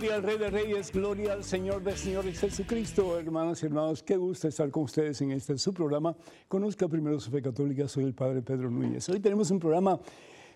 [0.00, 3.18] Gloria al Rey de Reyes, gloria al Señor de Señores Jesucristo.
[3.18, 6.16] Hermanas y hermanos, qué gusto estar con ustedes en este su programa.
[6.48, 9.06] Conozca primero su fe católica, soy el Padre Pedro Núñez.
[9.10, 10.00] Hoy tenemos un programa,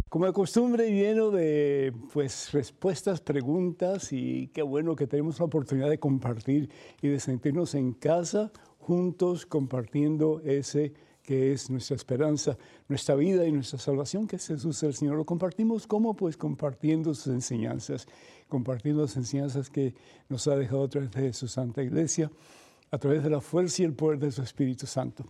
[0.08, 5.90] como de costumbre, lleno de pues, respuestas, preguntas y qué bueno que tenemos la oportunidad
[5.90, 6.70] de compartir
[7.02, 13.52] y de sentirnos en casa juntos compartiendo ese que es nuestra esperanza, nuestra vida y
[13.52, 15.16] nuestra salvación, que es Jesús el Señor.
[15.16, 18.06] Lo compartimos como pues compartiendo sus enseñanzas,
[18.48, 19.94] compartiendo las enseñanzas que
[20.28, 22.30] nos ha dejado a través de su Santa Iglesia,
[22.90, 25.24] a través de la fuerza y el poder de su Espíritu Santo.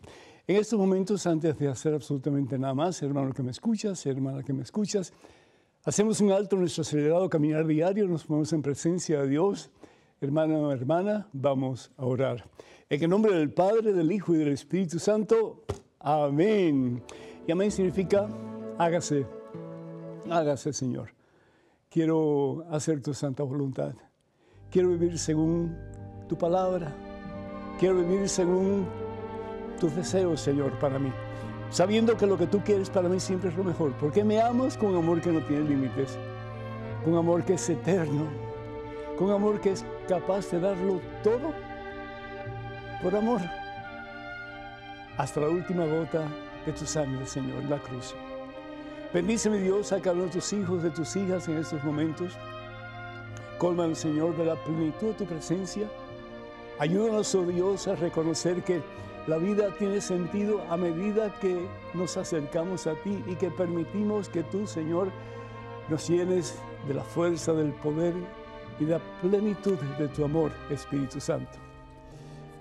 [0.46, 4.52] En estos momentos, antes de hacer absolutamente nada más, hermano que me escuchas, hermana que
[4.52, 5.12] me escuchas,
[5.84, 9.70] hacemos un alto en nuestro acelerado caminar diario, nos ponemos en presencia de Dios.
[10.20, 12.44] Hermano hermana, vamos a orar.
[12.90, 15.64] En el nombre del Padre, del Hijo y del Espíritu Santo,
[16.04, 17.02] Amén.
[17.46, 18.28] Y amén significa
[18.76, 19.26] hágase,
[20.30, 21.13] hágase Señor.
[21.94, 23.94] Quiero hacer tu santa voluntad.
[24.68, 25.78] Quiero vivir según
[26.28, 26.92] tu palabra.
[27.78, 28.88] Quiero vivir según
[29.78, 31.12] tus deseos, Señor, para mí.
[31.70, 33.92] Sabiendo que lo que tú quieres para mí siempre es lo mejor.
[34.00, 36.18] Porque me amas con amor que no tiene límites.
[37.04, 38.26] Con amor que es eterno.
[39.16, 41.52] Con amor que es capaz de darlo todo
[43.04, 43.40] por amor
[45.16, 46.26] hasta la última gota
[46.66, 48.16] de tu sangre, Señor, en la cruz.
[49.14, 52.36] Bendice, mi Dios, a cada de tus hijos, de tus hijas en estos momentos.
[53.58, 55.88] Colma, Señor, de la plenitud de tu presencia.
[56.80, 58.82] Ayúdanos, oh Dios, a reconocer que
[59.28, 64.42] la vida tiene sentido a medida que nos acercamos a ti y que permitimos que
[64.42, 65.12] tú, Señor,
[65.88, 66.58] nos llenes
[66.88, 68.14] de la fuerza, del poder
[68.80, 71.56] y de la plenitud de tu amor, Espíritu Santo.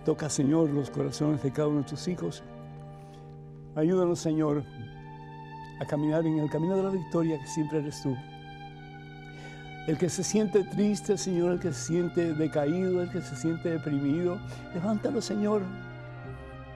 [0.05, 2.43] Toca, Señor, los corazones de cada uno de tus hijos.
[3.75, 4.63] Ayúdanos, Señor,
[5.83, 8.15] a caminar en el camino de la victoria que siempre eres tú.
[9.85, 13.69] El que se siente triste, Señor, el que se siente decaído, el que se siente
[13.69, 14.39] deprimido,
[14.73, 15.61] levántalo, Señor.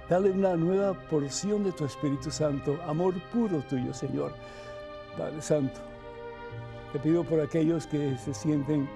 [0.09, 4.33] Dale una nueva porción de tu Espíritu Santo, amor puro tuyo, Señor.
[5.17, 5.79] Padre Santo,
[6.91, 8.89] te pido por aquellos que se sienten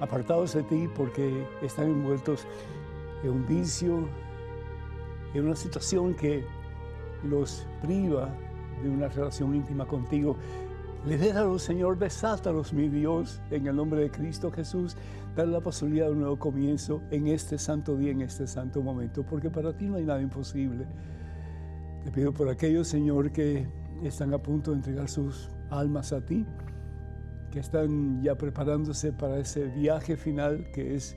[0.00, 2.46] apartados de ti porque están envueltos
[3.22, 4.08] en un vicio,
[5.34, 6.44] en una situación que
[7.22, 8.34] los priva
[8.82, 10.36] de una relación íntima contigo.
[11.06, 14.96] Lidéralo, Señor, desátalos, mi Dios, en el nombre de Cristo Jesús.
[15.36, 19.24] Dale la posibilidad de un nuevo comienzo en este santo día, en este santo momento,
[19.24, 20.86] porque para ti no hay nada imposible.
[22.04, 23.68] Te pido por aquellos, Señor, que
[24.02, 26.44] están a punto de entregar sus almas a ti,
[27.50, 31.16] que están ya preparándose para ese viaje final que es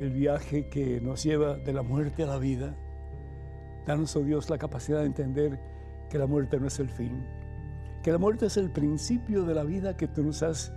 [0.00, 2.74] el viaje que nos lleva de la muerte a la vida.
[3.86, 5.58] Danos, oh Dios, la capacidad de entender
[6.10, 7.24] que la muerte no es el fin,
[8.02, 10.72] que la muerte es el principio de la vida que tú nos has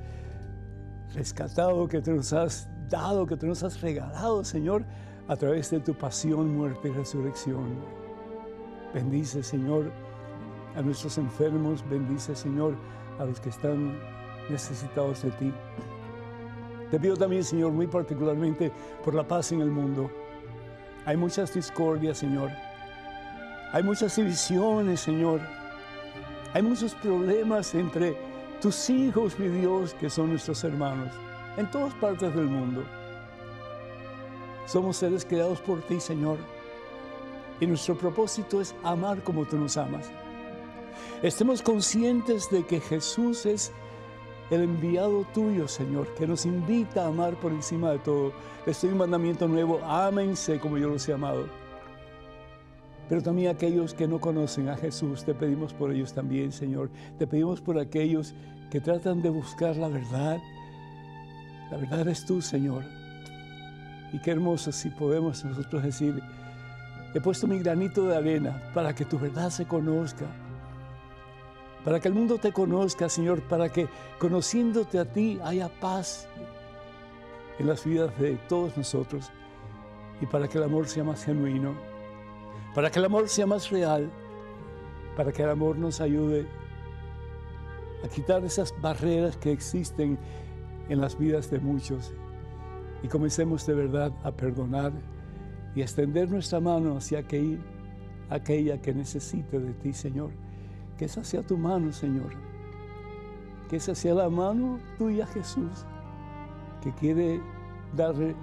[1.13, 4.85] rescatado, que tú nos has dado, que tú nos has regalado, Señor,
[5.27, 7.79] a través de tu pasión, muerte y resurrección.
[8.93, 9.91] Bendice, Señor,
[10.75, 12.75] a nuestros enfermos, bendice, Señor,
[13.19, 13.97] a los que están
[14.49, 15.53] necesitados de ti.
[16.91, 18.71] Te pido también, Señor, muy particularmente
[19.03, 20.11] por la paz en el mundo.
[21.05, 22.51] Hay muchas discordias, Señor.
[23.73, 25.41] Hay muchas divisiones, Señor.
[26.53, 28.15] Hay muchos problemas entre
[28.61, 31.11] tus hijos, mi Dios, que son nuestros hermanos,
[31.57, 32.83] en todas partes del mundo.
[34.67, 36.37] Somos seres creados por ti, Señor.
[37.59, 40.07] Y nuestro propósito es amar como tú nos amas.
[41.23, 43.71] Estemos conscientes de que Jesús es
[44.51, 48.33] el enviado tuyo, Señor, que nos invita a amar por encima de todo.
[48.67, 51.62] Les doy un mandamiento nuevo, ámense como yo los he amado.
[53.13, 56.89] Pero también aquellos que no conocen a Jesús, te pedimos por ellos también, Señor.
[57.19, 58.33] Te pedimos por aquellos
[58.71, 60.39] que tratan de buscar la verdad.
[61.69, 62.83] La verdad eres tú, Señor.
[64.13, 66.19] Y qué hermoso si podemos nosotros decir,
[67.13, 70.25] he puesto mi granito de arena para que tu verdad se conozca
[71.85, 73.87] para que el mundo te conozca, Señor, para que
[74.17, 76.27] conociéndote a ti haya paz
[77.59, 79.29] en las vidas de todos nosotros
[80.19, 81.92] y para que el amor sea más genuino,
[82.73, 84.09] para que el amor sea más real,
[85.15, 86.47] para que el amor nos ayude
[88.03, 90.17] a quitar esas barreras que existen
[90.89, 92.13] en las vidas de muchos
[93.01, 94.91] y comencemos de verdad a perdonar
[95.75, 97.59] y a extender nuestra mano hacia aquella,
[98.29, 100.31] aquella que necesite de ti, Señor
[100.97, 102.31] que esa sea tu mano, Señor.
[103.69, 105.85] Que esa sea la mano tuya, Jesús,
[106.81, 107.41] que quiere
[107.95, 108.35] darle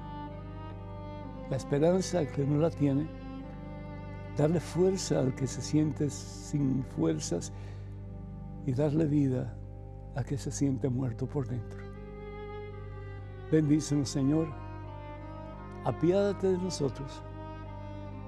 [1.48, 3.06] la esperanza que no la tiene,
[4.36, 7.52] darle fuerza al que se siente sin fuerzas
[8.66, 9.56] y darle vida
[10.14, 11.80] al que se siente muerto por dentro.
[13.50, 14.48] Bendícenos, Señor.
[15.84, 17.22] Apiádate de nosotros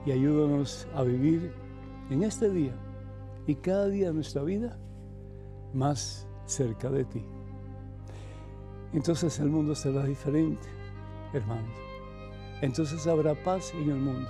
[0.07, 1.53] y ayúdanos a vivir
[2.11, 2.75] en este día
[3.47, 4.79] y cada día de nuestra vida
[5.75, 7.25] más cerca de ti.
[8.93, 10.67] Entonces el mundo será diferente,
[11.33, 11.77] hermanos.
[12.61, 14.29] Entonces habrá paz en el mundo.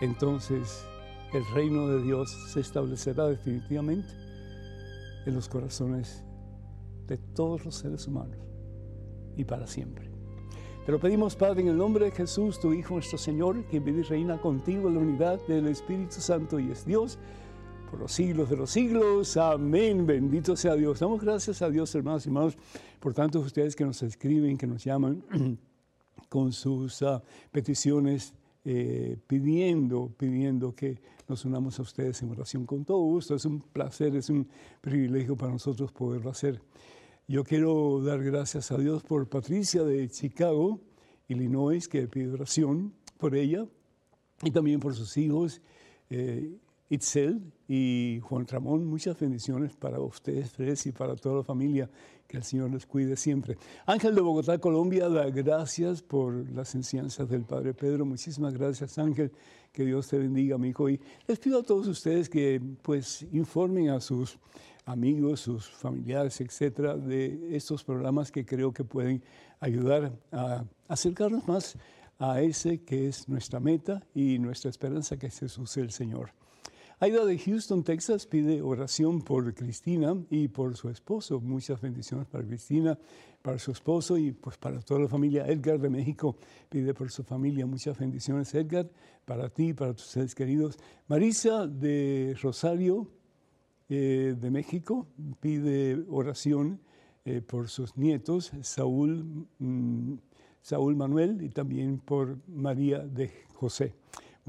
[0.00, 0.84] Entonces
[1.32, 4.08] el reino de Dios se establecerá definitivamente
[5.26, 6.24] en los corazones
[7.06, 8.38] de todos los seres humanos
[9.36, 10.10] y para siempre.
[10.86, 14.00] Te lo pedimos, Padre, en el nombre de Jesús, tu Hijo, nuestro Señor, que vive
[14.00, 17.18] y reina contigo en la unidad del Espíritu Santo y es Dios
[17.90, 19.36] por los siglos de los siglos.
[19.36, 20.06] Amén.
[20.06, 21.00] Bendito sea Dios.
[21.00, 22.56] Damos gracias a Dios, hermanos y hermanos,
[22.98, 25.22] por tantos ustedes que nos escriben, que nos llaman
[26.28, 27.20] con sus uh,
[27.50, 28.32] peticiones,
[28.72, 33.34] eh, pidiendo, pidiendo que nos unamos a ustedes en oración con todo gusto.
[33.34, 34.46] Es un placer, es un
[34.80, 36.62] privilegio para nosotros poderlo hacer.
[37.26, 40.78] Yo quiero dar gracias a Dios por Patricia de Chicago,
[41.26, 43.66] Illinois, que pide oración por ella
[44.40, 45.60] y también por sus hijos.
[46.08, 46.56] Eh,
[46.90, 51.90] Itzel y Juan Ramón, muchas bendiciones para ustedes tres y para toda la familia.
[52.30, 53.58] Que el Señor les cuide siempre.
[53.86, 58.06] Ángel de Bogotá, Colombia, da gracias por las enseñanzas del Padre Pedro.
[58.06, 59.32] Muchísimas gracias, Ángel.
[59.72, 60.88] Que Dios te bendiga, mi hijo.
[60.88, 64.38] Y les pido a todos ustedes que pues informen a sus
[64.84, 69.24] amigos, sus familiares, etcétera, de estos programas que creo que pueden
[69.58, 71.76] ayudar a acercarnos más
[72.20, 76.30] a ese que es nuestra meta y nuestra esperanza, que es Jesús el Señor.
[77.02, 81.40] Aida de Houston, Texas, pide oración por Cristina y por su esposo.
[81.40, 82.98] Muchas bendiciones para Cristina,
[83.40, 85.46] para su esposo y pues para toda la familia.
[85.46, 86.36] Edgar de México
[86.68, 87.64] pide por su familia.
[87.64, 88.90] Muchas bendiciones, Edgar,
[89.24, 90.76] para ti, para tus seres queridos.
[91.08, 93.08] Marisa de Rosario,
[93.88, 95.06] eh, de México,
[95.40, 96.80] pide oración
[97.24, 100.16] eh, por sus nietos, Saúl, mm,
[100.60, 103.94] Saúl Manuel y también por María de José.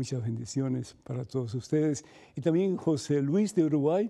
[0.02, 2.04] Muchas bendiciones para todos ustedes.
[2.36, 4.10] Y también José Luis de Uruguay,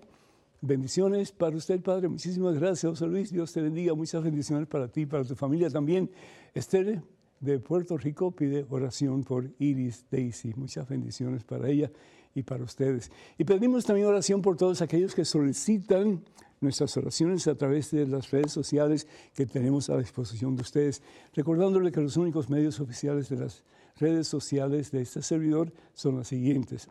[0.62, 2.08] bendiciones para usted, Padre.
[2.08, 3.30] Muchísimas gracias, José Luis.
[3.30, 3.92] Dios te bendiga.
[3.92, 6.10] Muchas bendiciones para ti, para tu familia también.
[6.54, 7.02] Esther
[7.40, 10.54] de Puerto Rico pide oración por Iris Daisy.
[10.56, 11.92] Muchas bendiciones para ella
[12.34, 13.12] y para ustedes.
[13.36, 16.24] Y pedimos también oración por todos aquellos que solicitan
[16.62, 21.02] nuestras oraciones a través de las redes sociales que tenemos a disposición de ustedes,
[21.34, 23.62] recordándole que los únicos medios oficiales de las
[24.02, 26.88] redes sociales de este servidor son las siguientes.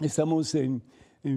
[0.00, 0.82] Estamos en,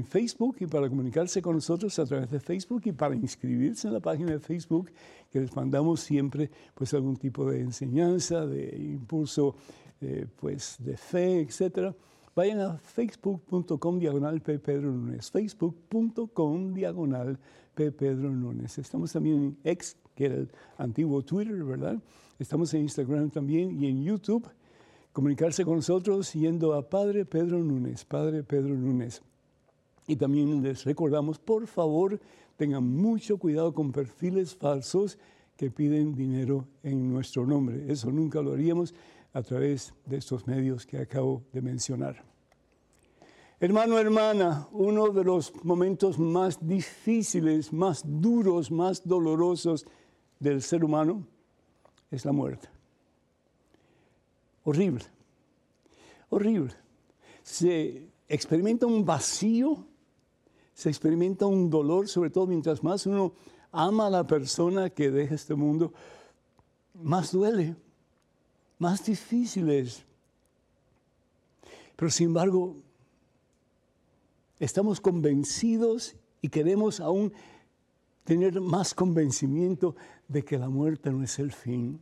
[0.07, 3.99] Facebook y para comunicarse con nosotros a través de Facebook y para inscribirse en la
[3.99, 4.89] página de Facebook
[5.29, 9.57] que les mandamos siempre pues algún tipo de enseñanza, de impulso
[9.99, 11.93] eh, pues de fe, etcétera
[12.35, 14.41] vayan a facebook.com diagonal.
[14.41, 17.39] Pedro Nunes, facebook.com diagonal.
[17.75, 18.53] Pedro.
[18.63, 21.97] Estamos también en X, que era el antiguo Twitter, ¿verdad?
[22.37, 24.47] Estamos en Instagram también y en YouTube.
[25.13, 29.21] Comunicarse con nosotros yendo a Padre Pedro Nunes, Padre Pedro Nunes.
[30.07, 32.19] Y también les recordamos, por favor,
[32.57, 35.19] tengan mucho cuidado con perfiles falsos
[35.55, 37.85] que piden dinero en nuestro nombre.
[37.91, 38.95] Eso nunca lo haríamos
[39.33, 42.23] a través de estos medios que acabo de mencionar.
[43.59, 49.85] Hermano, hermana, uno de los momentos más difíciles, más duros, más dolorosos
[50.39, 51.25] del ser humano
[52.09, 52.72] es la muerte.
[54.63, 55.05] Horrible,
[56.29, 56.73] horrible.
[57.43, 59.85] Se experimenta un vacío,
[60.73, 63.33] se experimenta un dolor, sobre todo mientras más uno
[63.71, 65.93] ama a la persona que deja este mundo,
[66.93, 67.75] más duele
[68.83, 70.03] más difíciles.
[71.95, 72.75] Pero sin embargo,
[74.59, 77.31] estamos convencidos y queremos aún
[78.25, 79.95] tener más convencimiento
[80.27, 82.01] de que la muerte no es el fin.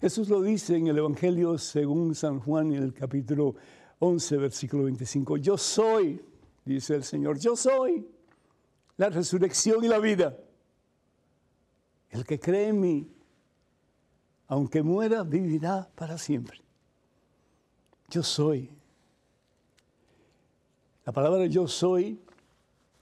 [0.00, 3.54] Jesús lo dice en el Evangelio según San Juan en el capítulo
[3.98, 5.36] 11, versículo 25.
[5.36, 6.24] Yo soy,
[6.64, 8.08] dice el Señor, yo soy
[8.96, 10.38] la resurrección y la vida.
[12.08, 13.12] El que cree en mí,
[14.46, 16.62] aunque muera, vivirá para siempre.
[18.08, 18.70] Yo soy.
[21.04, 22.18] La palabra yo soy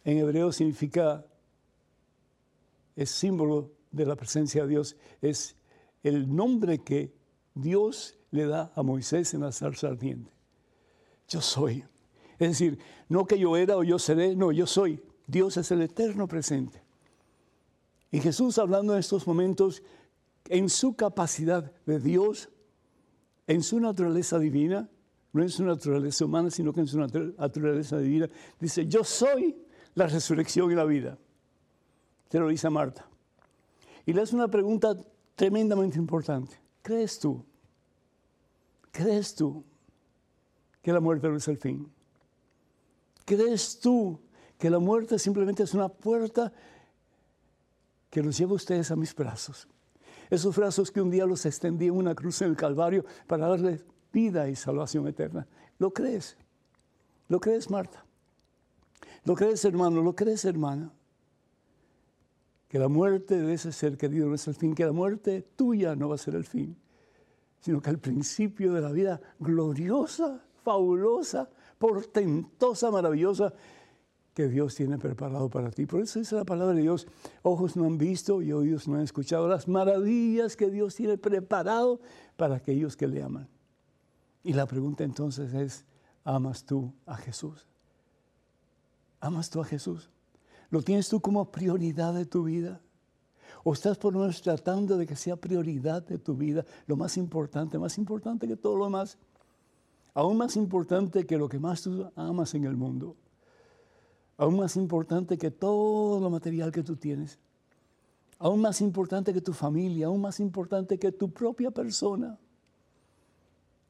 [0.02, 1.24] en hebreo significa,
[2.96, 5.57] es símbolo de la presencia de Dios, es
[6.02, 7.12] el nombre que
[7.54, 10.30] Dios le da a Moisés en la zarza ardiente.
[11.28, 11.84] Yo soy.
[12.38, 12.78] Es decir,
[13.08, 15.00] no que yo era o yo seré, no, yo soy.
[15.26, 16.82] Dios es el eterno presente.
[18.10, 19.82] Y Jesús hablando en estos momentos
[20.48, 22.48] en su capacidad de Dios,
[23.46, 24.88] en su naturaleza divina,
[25.32, 28.28] no en su naturaleza humana, sino que en su naturaleza divina,
[28.58, 29.56] dice, yo soy
[29.94, 31.18] la resurrección y la vida.
[32.28, 33.06] Te lo dice Marta.
[34.06, 34.96] Y le hace una pregunta
[35.38, 36.56] tremendamente importante.
[36.82, 37.44] ¿Crees tú?
[38.90, 39.64] ¿Crees tú
[40.82, 41.88] que la muerte no es el fin?
[43.24, 44.18] ¿Crees tú
[44.58, 46.52] que la muerte simplemente es una puerta
[48.10, 49.68] que los lleva a ustedes a mis brazos?
[50.28, 53.84] Esos brazos que un día los extendí en una cruz en el Calvario para darles
[54.12, 55.46] vida y salvación eterna.
[55.78, 56.36] ¿Lo crees?
[57.28, 58.04] ¿Lo crees, Marta?
[59.24, 60.02] ¿Lo crees, hermano?
[60.02, 60.90] ¿Lo crees, hermana?
[62.68, 65.96] Que la muerte de ese ser querido no es el fin, que la muerte tuya
[65.96, 66.76] no va a ser el fin,
[67.60, 71.48] sino que el principio de la vida gloriosa, fabulosa,
[71.78, 73.54] portentosa, maravillosa,
[74.34, 75.84] que Dios tiene preparado para ti.
[75.86, 77.08] Por eso dice la palabra de Dios,
[77.42, 82.00] ojos no han visto y oídos no han escuchado las maravillas que Dios tiene preparado
[82.36, 83.48] para aquellos que le aman.
[84.44, 85.84] Y la pregunta entonces es,
[86.22, 87.66] ¿amas tú a Jesús?
[89.18, 90.08] ¿Amas tú a Jesús?
[90.70, 92.80] ¿Lo tienes tú como prioridad de tu vida?
[93.64, 97.16] ¿O estás por lo menos tratando de que sea prioridad de tu vida, lo más
[97.16, 99.18] importante, más importante que todo lo demás?
[100.14, 103.16] Aún más importante que lo que más tú amas en el mundo
[104.38, 107.38] aún más importante que todo lo material que tú tienes,
[108.38, 112.38] aún más importante que tu familia, aún más importante que tu propia persona.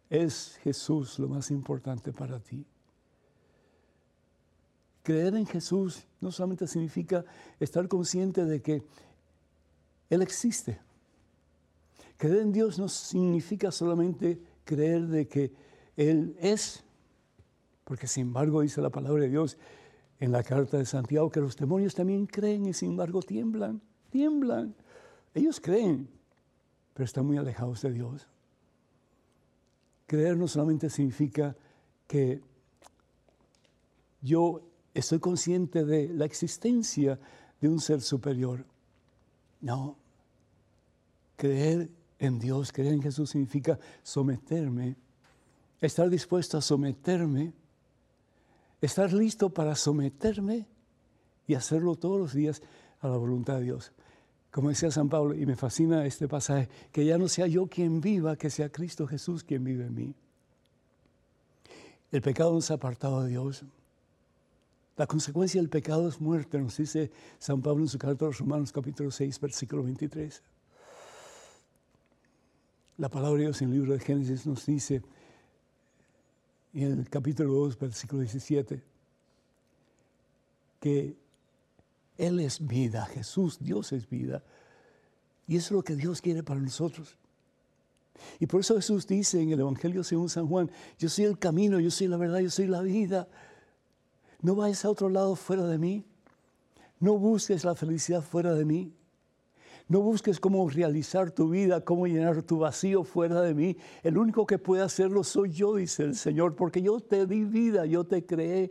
[0.08, 2.64] Es Jesús lo más importante para ti.
[5.08, 7.24] Creer en Jesús no solamente significa
[7.58, 8.82] estar consciente de que
[10.10, 10.80] Él existe.
[12.18, 15.50] Creer en Dios no significa solamente creer de que
[15.96, 16.84] Él es,
[17.84, 19.56] porque sin embargo dice la palabra de Dios,
[20.20, 24.74] en la carta de Santiago que los demonios también creen y sin embargo tiemblan, tiemblan.
[25.32, 26.06] Ellos creen,
[26.92, 28.28] pero están muy alejados de Dios.
[30.06, 31.56] Creer no solamente significa
[32.06, 32.42] que
[34.20, 37.18] yo estoy consciente de la existencia
[37.60, 38.64] de un ser superior.
[39.60, 39.96] No.
[41.36, 44.96] Creer en Dios, creer en Jesús significa someterme,
[45.80, 47.52] estar dispuesto a someterme
[48.80, 50.66] estar listo para someterme
[51.46, 52.62] y hacerlo todos los días
[53.00, 53.92] a la voluntad de Dios.
[54.50, 58.00] Como decía San Pablo, y me fascina este pasaje, que ya no sea yo quien
[58.00, 60.14] viva, que sea Cristo Jesús quien vive en mí.
[62.10, 63.64] El pecado nos ha apartado de Dios.
[64.98, 68.38] La consecuencia del pecado es muerte, nos dice San Pablo en su carta a los
[68.38, 70.42] Romanos capítulo 6, versículo 23.
[72.96, 75.00] La palabra de Dios en el libro de Génesis nos dice,
[76.74, 78.82] en el capítulo 2, versículo 17,
[80.80, 81.16] que
[82.16, 84.42] Él es vida, Jesús, Dios es vida.
[85.46, 87.16] Y eso es lo que Dios quiere para nosotros.
[88.40, 91.78] Y por eso Jesús dice en el Evangelio según San Juan, yo soy el camino,
[91.78, 93.28] yo soy la verdad, yo soy la vida.
[94.40, 96.04] No vayas a otro lado fuera de mí.
[97.00, 98.92] No busques la felicidad fuera de mí.
[99.88, 103.76] No busques cómo realizar tu vida, cómo llenar tu vacío fuera de mí.
[104.02, 107.86] El único que puede hacerlo soy yo, dice el Señor, porque yo te di vida,
[107.86, 108.70] yo te creé.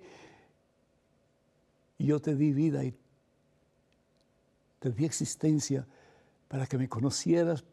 [1.98, 2.94] Y yo te di vida y
[4.80, 5.88] te di existencia
[6.48, 7.64] para que me conocieras,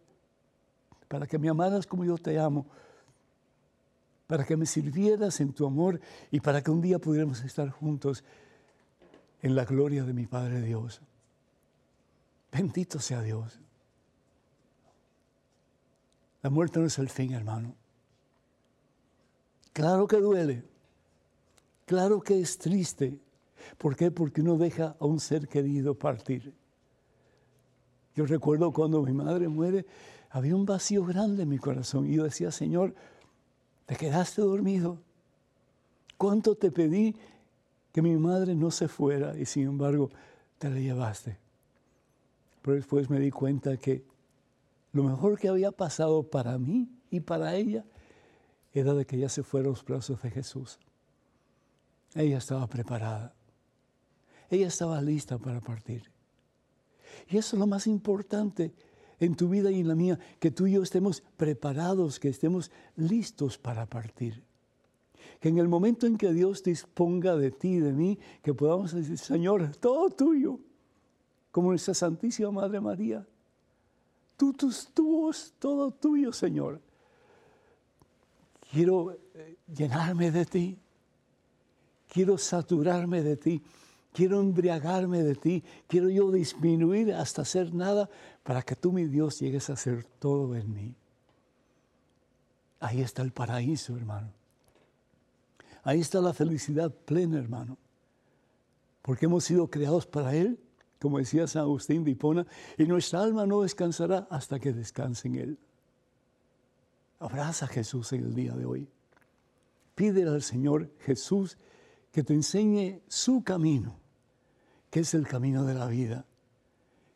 [1.09, 2.67] para que me amaras como yo te amo,
[4.27, 6.01] para que me sirvieras en tu amor
[6.31, 8.25] y para que un día pudiéramos estar juntos
[9.43, 11.01] en la gloria de mi Padre Dios.
[12.51, 13.61] Bendito sea Dios.
[16.43, 17.75] La muerte no es el fin, hermano.
[19.73, 20.63] Claro que duele.
[21.85, 23.19] Claro que es triste.
[23.77, 24.11] ¿Por qué?
[24.11, 26.55] Porque uno deja a un ser querido partir.
[28.15, 29.85] Yo recuerdo cuando mi madre muere,
[30.31, 32.07] había un vacío grande en mi corazón.
[32.07, 32.95] Y yo decía, Señor,
[33.87, 34.99] te quedaste dormido.
[36.17, 37.15] ¿Cuánto te pedí
[37.93, 40.11] que mi madre no se fuera y sin embargo
[40.59, 41.39] te la llevaste?
[42.63, 44.05] Pero después me di cuenta que
[44.93, 47.85] lo mejor que había pasado para mí y para ella
[48.73, 50.79] era de que ella se fuera a los brazos de Jesús.
[52.15, 53.35] Ella estaba preparada.
[54.51, 56.11] Ella estaba lista para partir.
[57.29, 58.73] Y eso es lo más importante
[59.25, 62.71] en tu vida y en la mía, que tú y yo estemos preparados, que estemos
[62.97, 64.43] listos para partir.
[65.41, 68.93] Que en el momento en que Dios disponga de ti y de mí, que podamos
[68.93, 70.59] decir, Señor, todo tuyo
[71.51, 73.27] como nuestra Santísima Madre María.
[74.37, 76.81] Tú, tus voz, todo tuyo, Señor.
[78.73, 80.79] Quiero eh, llenarme de ti.
[82.09, 83.63] Quiero saturarme de ti.
[84.15, 85.63] Quiero embriagarme de ti.
[85.87, 88.09] Quiero yo disminuir hasta ser nada
[88.43, 90.95] para que tú, mi Dios, llegues a ser todo en mí.
[92.81, 94.33] Ahí está el paraíso, hermano.
[95.83, 97.77] Ahí está la felicidad plena, hermano.
[99.03, 100.59] Porque hemos sido creados para Él
[101.05, 102.47] como decía San Agustín de Hipona,
[102.79, 105.59] y nuestra alma no descansará hasta que descanse en Él.
[107.19, 108.89] Abraza a Jesús en el día de hoy.
[109.95, 111.59] Pídele al Señor Jesús
[112.11, 114.01] que te enseñe su camino,
[114.95, 116.25] que es el camino de la vida,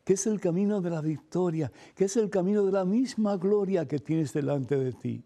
[0.04, 3.86] que es el camino de la victoria, que es el camino de la misma gloria
[3.86, 5.22] que tienes delante de ti,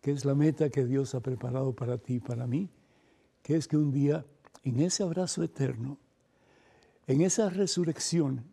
[0.00, 2.70] que es la meta que Dios ha preparado para ti y para mí,
[3.42, 4.24] que es que un día
[4.62, 5.98] en ese abrazo eterno,
[7.08, 8.44] en esa resurrección,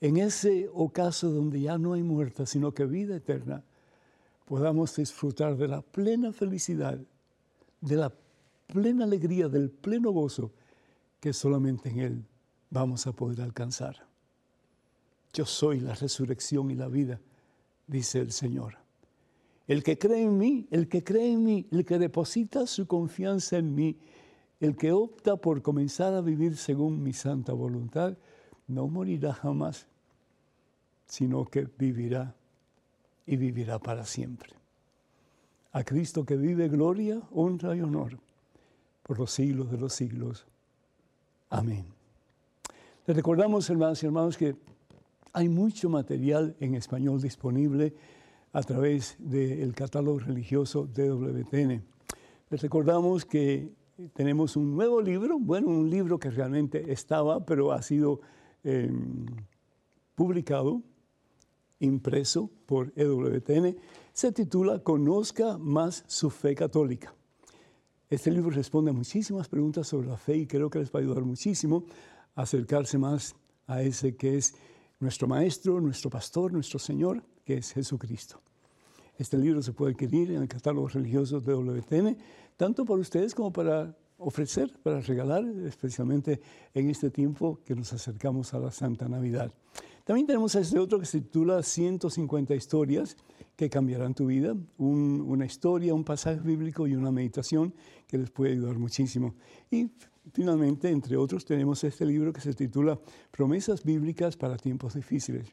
[0.00, 3.62] en ese ocaso donde ya no hay muerte, sino que vida eterna,
[4.46, 6.98] podamos disfrutar de la plena felicidad,
[7.80, 8.12] de la
[8.66, 10.50] plena alegría, del pleno gozo
[11.26, 12.24] que solamente en Él
[12.70, 14.06] vamos a poder alcanzar.
[15.32, 17.20] Yo soy la resurrección y la vida,
[17.88, 18.76] dice el Señor.
[19.66, 23.58] El que cree en mí, el que cree en mí, el que deposita su confianza
[23.58, 23.98] en mí,
[24.60, 28.16] el que opta por comenzar a vivir según mi santa voluntad,
[28.68, 29.88] no morirá jamás,
[31.06, 32.36] sino que vivirá
[33.26, 34.50] y vivirá para siempre.
[35.72, 38.16] A Cristo que vive gloria, honra y honor
[39.02, 40.46] por los siglos de los siglos.
[41.48, 41.84] Amén.
[43.06, 44.56] Les recordamos, hermanos y hermanos, que
[45.32, 47.94] hay mucho material en español disponible
[48.52, 51.82] a través del catálogo religioso de WTN.
[52.50, 53.70] Les recordamos que
[54.12, 58.20] tenemos un nuevo libro, bueno, un libro que realmente estaba, pero ha sido
[58.64, 59.26] em,
[60.14, 60.82] publicado
[61.78, 63.76] impreso por EWTN,
[64.12, 67.14] se titula Conozca más su fe católica.
[68.08, 71.02] Este libro responde a muchísimas preguntas sobre la fe y creo que les va a
[71.02, 71.84] ayudar muchísimo
[72.36, 73.34] a acercarse más
[73.66, 74.54] a ese que es
[75.00, 78.40] nuestro maestro, nuestro pastor, nuestro Señor, que es Jesucristo.
[79.18, 82.16] Este libro se puede adquirir en el catálogo religioso de WTN,
[82.56, 86.40] tanto para ustedes como para ofrecer, para regalar, especialmente
[86.74, 89.52] en este tiempo que nos acercamos a la Santa Navidad.
[90.06, 93.16] También tenemos este otro que se titula 150 historias
[93.56, 97.74] que cambiarán tu vida, una historia, un pasaje bíblico y una meditación
[98.06, 99.34] que les puede ayudar muchísimo.
[99.68, 99.90] Y
[100.32, 103.00] finalmente, entre otros, tenemos este libro que se titula
[103.32, 105.48] Promesas bíblicas para tiempos difíciles.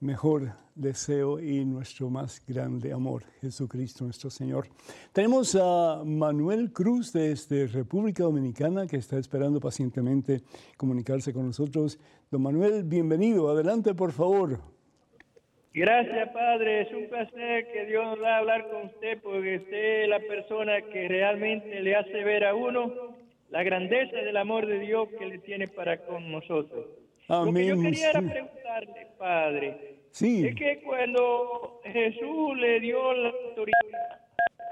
[0.00, 4.68] mejor deseo y nuestro más grande amor, Jesucristo nuestro Señor.
[5.12, 10.42] Tenemos a Manuel Cruz desde República Dominicana que está esperando pacientemente
[10.76, 11.98] comunicarse con nosotros.
[12.30, 13.50] Don Manuel, bienvenido.
[13.50, 14.60] Adelante, por favor.
[15.74, 16.82] Gracias, Padre.
[16.82, 20.82] Es un placer que Dios nos da hablar con usted porque usted es la persona
[20.82, 23.19] que realmente le hace ver a uno
[23.50, 26.86] la grandeza del amor de Dios que le tiene para con nosotros.
[27.28, 34.20] Lo que yo quería preguntarle, Padre, es que cuando Jesús le dio la autoridad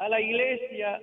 [0.01, 1.01] a la iglesia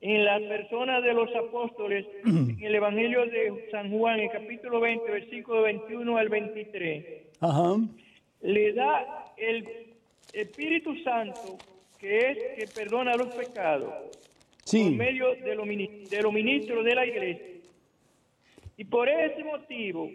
[0.00, 5.10] en la persona de los apóstoles, en el Evangelio de San Juan, el capítulo 20,
[5.10, 7.04] versículo 21 al 23,
[8.42, 9.66] le da el
[10.32, 11.56] Espíritu Santo,
[11.98, 13.92] que es que perdona los pecados
[14.70, 17.46] por medio de los, de ministros de la iglesia.
[18.76, 20.10] Y por ese motivo,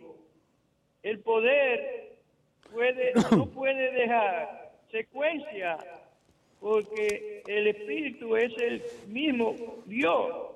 [1.04, 2.18] el poder
[2.72, 5.78] puede, no puede dejar secuencia,
[6.60, 10.48] porque el Espíritu es el mismo Dios.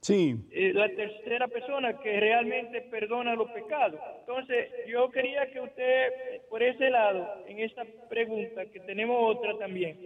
[0.00, 0.34] Sí.
[0.50, 4.00] Eh, la tercera persona que realmente perdona los pecados.
[4.20, 9.98] Entonces, yo quería que usted, por ese lado, en esta pregunta, que tenemos otra también,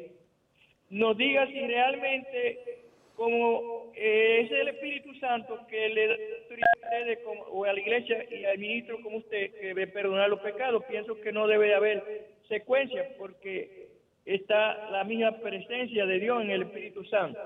[0.91, 2.84] nos diga si realmente,
[3.17, 7.73] como eh, es el Espíritu Santo que le da autoridad a ustedes como- o a
[7.73, 11.47] la iglesia y al ministro como usted, que debe perdonar los pecados, pienso que no
[11.47, 13.89] debe haber secuencia, porque
[14.25, 17.39] está la misma presencia de Dios en el Espíritu Santo.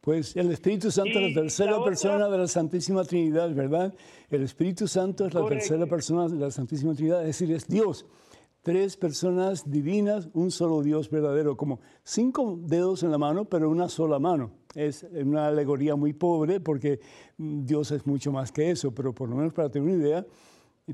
[0.00, 3.92] Pues el Espíritu Santo es la tercera la otra- persona de la Santísima Trinidad, ¿verdad?
[4.30, 5.64] El Espíritu Santo es la Correcto.
[5.66, 8.06] tercera persona de la Santísima Trinidad, es decir, es Dios.
[8.62, 13.88] Tres personas divinas, un solo Dios verdadero, como cinco dedos en la mano, pero una
[13.88, 14.50] sola mano.
[14.74, 17.00] Es una alegoría muy pobre porque
[17.38, 20.26] Dios es mucho más que eso, pero por lo menos para tener una idea,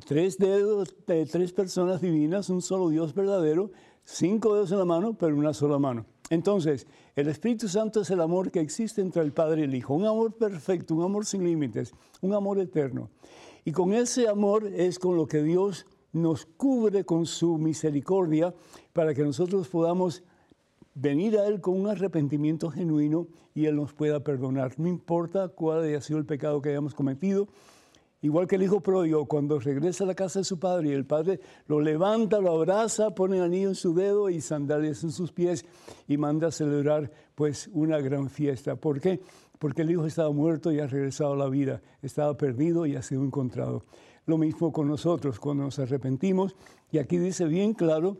[0.07, 3.73] tres dedos, eh, tres personas divinas, un solo Dios verdadero,
[4.05, 6.07] cinco dedos en la mano, pero una sola mano.
[6.31, 9.93] Entonces, el Espíritu Santo es el amor que existe entre el Padre y el Hijo,
[9.93, 13.11] un amor perfecto, un amor sin límites, un amor eterno.
[13.65, 15.85] Y con ese amor es con lo que Dios
[16.17, 18.55] nos cubre con su misericordia
[18.93, 20.23] para que nosotros podamos
[20.95, 24.73] venir a Él con un arrepentimiento genuino y Él nos pueda perdonar.
[24.79, 27.49] No importa cuál haya sido el pecado que hayamos cometido.
[28.23, 31.05] Igual que el hijo pródigo, cuando regresa a la casa de su padre y el
[31.05, 35.67] padre lo levanta, lo abraza, pone anillo en su dedo y sandalias en sus pies
[36.09, 38.75] y manda a celebrar pues una gran fiesta.
[38.75, 39.21] ¿Por qué?
[39.59, 43.03] Porque el hijo estaba muerto y ha regresado a la vida, estaba perdido y ha
[43.03, 43.85] sido encontrado.
[44.27, 46.57] Lo mismo con nosotros cuando nos arrepentimos
[46.91, 48.19] y aquí dice bien claro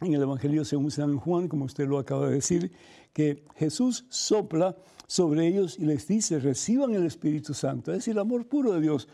[0.00, 2.72] en el Evangelio según San Juan, como usted lo acaba de decir,
[3.12, 8.20] que Jesús sopla sobre ellos y les dice, reciban el Espíritu Santo, es decir, el
[8.20, 9.08] amor puro de Dios.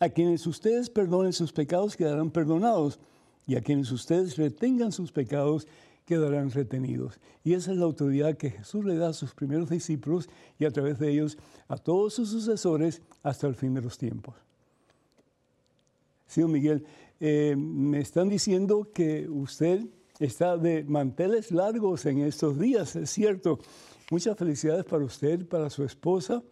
[0.00, 2.98] A quienes ustedes perdonen sus pecados quedarán perdonados
[3.46, 5.66] y a quienes ustedes retengan sus pecados
[6.04, 7.18] quedarán retenidos.
[7.42, 10.70] Y esa es la autoridad que Jesús le da a sus primeros discípulos y a
[10.70, 11.38] través de ellos
[11.68, 14.34] a todos sus sucesores hasta el fin de los tiempos.
[16.34, 16.84] Don Miguel,
[17.20, 19.84] eh, me están diciendo que usted
[20.18, 23.58] está de manteles largos en estos días, es cierto.
[24.10, 26.42] Muchas felicidades para usted, para su esposa.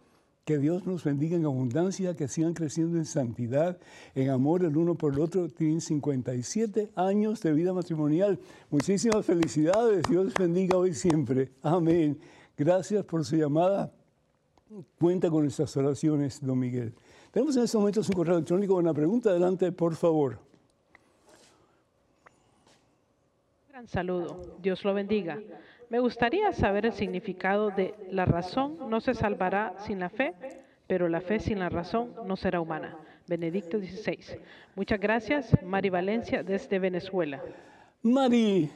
[0.45, 3.77] Que Dios nos bendiga en abundancia, que sigan creciendo en santidad,
[4.13, 5.47] en amor el uno por el otro.
[5.47, 8.37] Tienen 57 años de vida matrimonial.
[8.69, 10.03] Muchísimas felicidades.
[10.09, 11.53] Dios bendiga hoy siempre.
[11.61, 12.19] Amén.
[12.57, 13.93] Gracias por su llamada.
[14.99, 16.93] Cuenta con nuestras oraciones, don Miguel.
[17.31, 19.29] Tenemos en estos momentos un correo electrónico con una pregunta.
[19.29, 20.39] Adelante, por favor.
[23.69, 24.57] Gran saludo.
[24.61, 25.39] Dios lo bendiga.
[25.93, 30.33] Me gustaría saber el significado de la razón no se salvará sin la fe,
[30.87, 32.97] pero la fe sin la razón no será humana.
[33.27, 34.39] Benedicto XVI.
[34.75, 37.43] Muchas gracias, Mari Valencia, desde Venezuela.
[38.01, 38.71] Mari,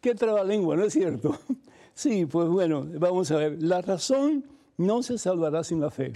[0.00, 1.36] qué trabalengua, ¿no es cierto?
[1.92, 3.60] Sí, pues bueno, vamos a ver.
[3.60, 4.44] La razón
[4.76, 6.12] no se salvará sin la fe.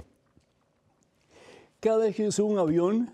[1.81, 3.11] Cada vez que yo un avión,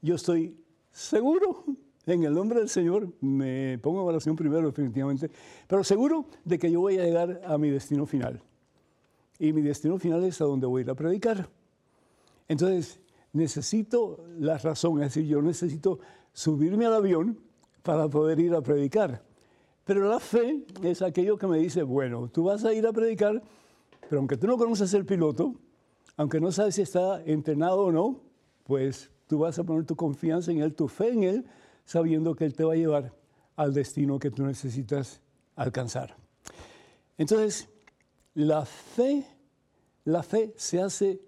[0.00, 0.56] yo estoy
[0.90, 1.62] seguro,
[2.06, 5.30] en el nombre del Señor, me pongo en oración primero definitivamente,
[5.66, 8.40] pero seguro de que yo voy a llegar a mi destino final.
[9.38, 11.48] Y mi destino final es a donde voy a ir a predicar.
[12.48, 13.00] Entonces,
[13.32, 16.00] necesito la razón, es decir, yo necesito
[16.32, 17.38] subirme al avión
[17.82, 19.22] para poder ir a predicar.
[19.84, 23.42] Pero la fe es aquello que me dice, bueno, tú vas a ir a predicar,
[24.08, 25.54] pero aunque tú no conoces el piloto,
[26.16, 28.20] aunque no sabes si está entrenado o no,
[28.64, 31.46] pues tú vas a poner tu confianza en él, tu fe en él,
[31.90, 33.12] sabiendo que él te va a llevar
[33.56, 35.20] al destino que tú necesitas
[35.56, 36.14] alcanzar.
[37.18, 37.68] Entonces,
[38.34, 39.26] la fe,
[40.04, 41.20] la fe se hace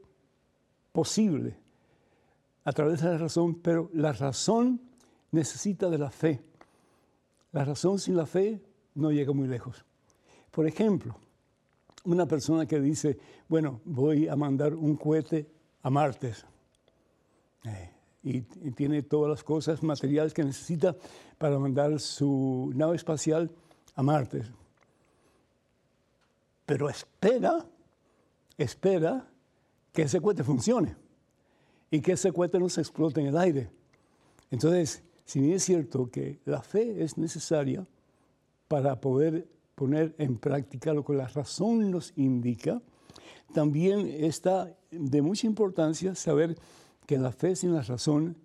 [0.92, 1.56] posible
[2.62, 4.80] a través de la razón, pero la razón
[5.32, 6.40] necesita de la fe.
[7.50, 8.62] La razón sin la fe
[8.94, 9.84] no llega muy lejos.
[10.52, 11.16] Por ejemplo,
[12.04, 15.44] una persona que dice, bueno, voy a mandar un cohete
[15.82, 16.34] a Marte
[17.64, 17.90] eh,
[18.22, 20.96] y, tiene todas las cosas materiales que necesita
[21.38, 23.50] para mandar su nave espacial
[23.94, 24.42] a Marte.
[26.64, 27.66] Pero espera,
[28.56, 29.28] espera
[29.92, 30.96] que ese cohete funcione
[31.90, 33.70] y que ese cohete no se explote en el aire.
[34.50, 37.86] Entonces, si bien es cierto que la fe es necesaria
[38.68, 42.80] para poder poner en práctica lo que la razón nos indica,
[43.52, 46.56] también está de mucha importancia saber
[47.06, 48.36] que la fe sin la razón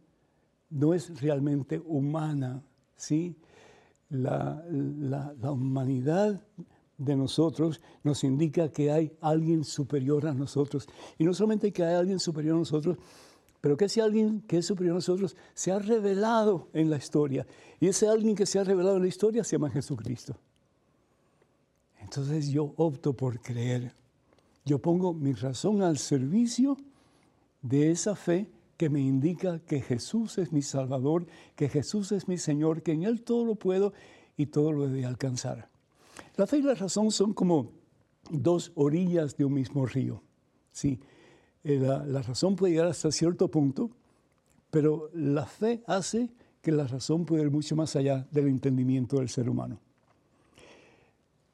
[0.70, 2.62] no es realmente humana,
[2.96, 3.36] ¿sí?
[4.10, 6.42] La, la, humanidad
[6.98, 10.88] de nosotros nos indica que hay alguien superior a nosotros.
[11.18, 12.98] Y no solamente que hay alguien superior a nosotros,
[13.60, 17.46] pero que ese alguien que es superior a nosotros se ha revelado en la historia.
[17.80, 20.38] Y ese alguien que se ha revelado en la historia se llama Jesucristo.
[22.00, 23.92] Entonces yo opto por creer.
[24.64, 26.78] Yo pongo mi razón al servicio
[27.62, 32.38] de esa fe que me indica que Jesús es mi Salvador, que Jesús es mi
[32.38, 33.94] Señor, que en Él todo lo puedo
[34.38, 35.70] y todo lo he de alcanzar.
[36.36, 37.72] La fe y la razón son como
[38.30, 40.22] dos orillas de un mismo río.
[40.72, 41.00] Sí,
[41.64, 43.90] eh, la, la razón puede llegar hasta cierto punto,
[44.70, 46.30] pero la fe hace
[46.62, 49.80] que la razón pueda ir mucho más allá del entendimiento del ser humano.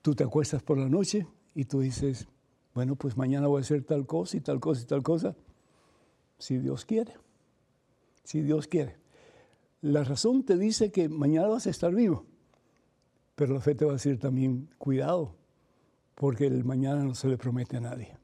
[0.01, 2.27] Tú te acuestas por la noche y tú dices,
[2.73, 5.35] bueno, pues mañana voy a hacer tal cosa y tal cosa y tal cosa,
[6.43, 7.13] si Dios quiere,
[8.25, 8.97] si Dios quiere.
[9.79, 12.25] La razón te dice que mañana vas a estar vivo,
[13.35, 15.35] pero la fe te va a decir también, cuidado,
[16.15, 18.17] porque el mañana no se le promete a nadie.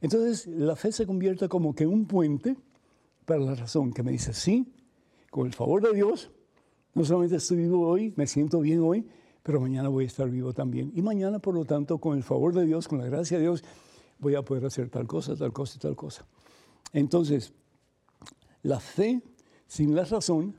[0.00, 2.56] Entonces la fe se convierte como que un puente
[3.24, 4.72] para la razón que me dice, sí,
[5.32, 6.30] con el favor de Dios,
[6.94, 9.04] no solamente estoy vivo hoy, me siento bien hoy,
[9.42, 10.92] pero mañana voy a estar vivo también.
[10.94, 13.64] Y mañana, por lo tanto, con el favor de Dios, con la gracia de Dios,
[14.20, 16.24] voy a poder hacer tal cosa, tal cosa y tal cosa.
[16.92, 17.52] Entonces,
[18.62, 19.22] la fe
[19.66, 20.56] sin la razón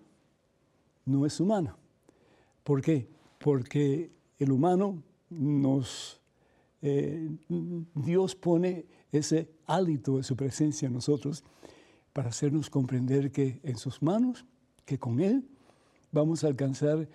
[1.05, 1.75] no es humana.
[2.63, 3.07] ¿Por qué?
[3.39, 6.19] Porque el humano nos...
[6.83, 7.29] Eh,
[7.93, 11.43] Dios pone ese hálito de su presencia en nosotros
[12.13, 14.45] para hacernos comprender que en sus manos,
[14.85, 15.47] que con Él
[16.11, 17.07] vamos a alcanzar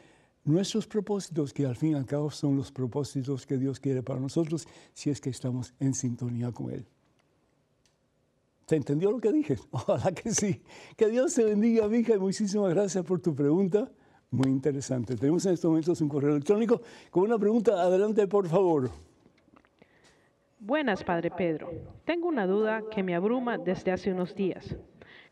[0.44, 4.20] nuestros propósitos, que al fin y al cabo son los propósitos que Dios quiere para
[4.20, 6.86] nosotros si es que estamos en sintonía con Él.
[8.66, 9.56] ¿Se entendió lo que dije?
[9.70, 10.60] Ojalá que sí.
[10.96, 13.88] Que Dios te bendiga, hija, y muchísimas gracias por tu pregunta.
[14.30, 15.14] Muy interesante.
[15.16, 17.80] Tenemos en estos momentos un correo electrónico con una pregunta.
[17.80, 18.90] Adelante, por favor.
[20.58, 21.70] Buenas, Padre Pedro.
[22.04, 24.76] Tengo una duda que me abruma desde hace unos días.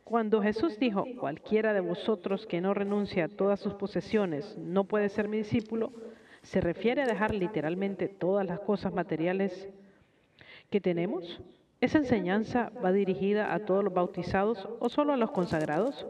[0.04, 5.08] Cuando Jesús dijo, cualquiera de vosotros que no renuncia a todas sus posesiones no puede
[5.08, 5.92] ser mi discípulo,
[6.42, 9.68] ¿se refiere a dejar literalmente todas las cosas materiales
[10.70, 11.40] que tenemos?
[11.84, 16.06] ¿Esa enseñanza va dirigida a todos los bautizados o solo a los consagrados?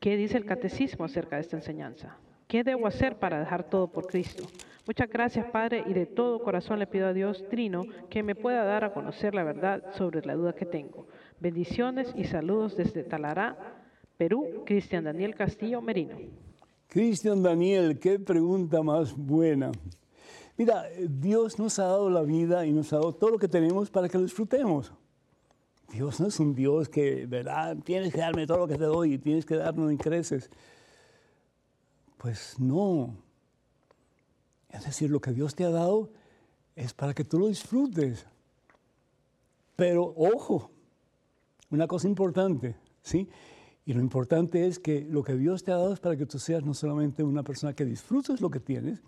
[0.00, 2.16] ¿Qué dice el catecismo acerca de esta enseñanza?
[2.48, 4.44] ¿Qué debo hacer para dejar todo por Cristo?
[4.86, 8.64] Muchas gracias, Padre, y de todo corazón le pido a Dios Trino que me pueda
[8.64, 11.06] dar a conocer la verdad sobre la duda que tengo.
[11.40, 13.58] Bendiciones y saludos desde Talará,
[14.16, 16.16] Perú, Cristian Daniel Castillo Merino.
[16.88, 19.72] Cristian Daniel, qué pregunta más buena.
[20.56, 23.90] Mira, Dios nos ha dado la vida y nos ha dado todo lo que tenemos
[23.90, 24.90] para que lo disfrutemos.
[25.92, 27.76] Dios no es un Dios que, ¿verdad?
[27.84, 30.48] Tienes que darme todo lo que te doy y tienes que darme y creces.
[32.16, 33.14] Pues no.
[34.70, 36.10] Es decir, lo que Dios te ha dado
[36.74, 38.26] es para que tú lo disfrutes.
[39.76, 40.70] Pero ojo,
[41.68, 43.28] una cosa importante, ¿sí?
[43.84, 46.38] Y lo importante es que lo que Dios te ha dado es para que tú
[46.38, 49.02] seas no solamente una persona que disfrutes lo que tienes,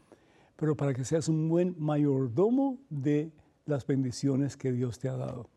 [0.57, 3.33] pero para que seas un buen mayordomo de
[3.64, 5.49] las bendiciones que Dios te ha dado.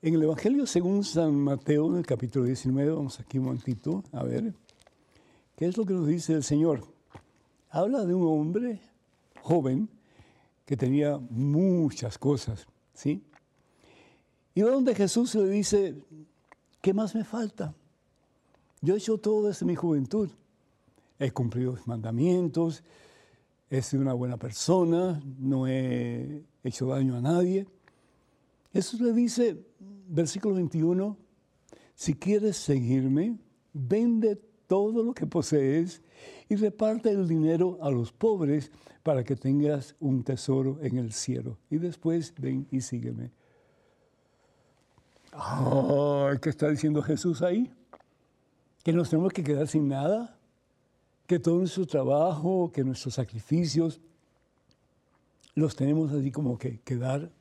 [0.00, 4.22] En el Evangelio según San Mateo, en el capítulo 19, vamos aquí un momentito, a
[4.22, 4.54] ver.
[5.56, 6.84] ¿Qué es lo que nos dice el Señor?
[7.68, 8.80] Habla de un hombre
[9.42, 9.88] joven
[10.64, 13.24] que tenía muchas cosas, ¿sí?
[14.54, 15.96] Y donde Jesús le dice,
[16.80, 17.74] ¿qué más me falta?
[18.80, 20.30] Yo he hecho todo desde mi juventud.
[21.18, 22.84] He cumplido los mandamientos,
[23.68, 27.66] he sido una buena persona, no he hecho daño a nadie.
[28.78, 29.66] Jesús le dice,
[30.06, 31.16] versículo 21,
[31.96, 33.36] si quieres seguirme,
[33.72, 36.00] vende todo lo que posees
[36.48, 38.70] y reparte el dinero a los pobres
[39.02, 41.58] para que tengas un tesoro en el cielo.
[41.68, 43.32] Y después ven y sígueme.
[46.40, 47.74] ¿Qué está diciendo Jesús ahí?
[48.84, 50.38] Que nos tenemos que quedar sin nada,
[51.26, 54.00] que todo nuestro trabajo, que nuestros sacrificios,
[55.56, 57.32] los tenemos así como que quedar.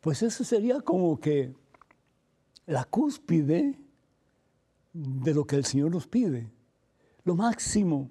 [0.00, 1.54] Pues eso sería como que
[2.66, 3.78] la cúspide
[4.92, 6.50] de lo que el Señor nos pide,
[7.24, 8.10] lo máximo.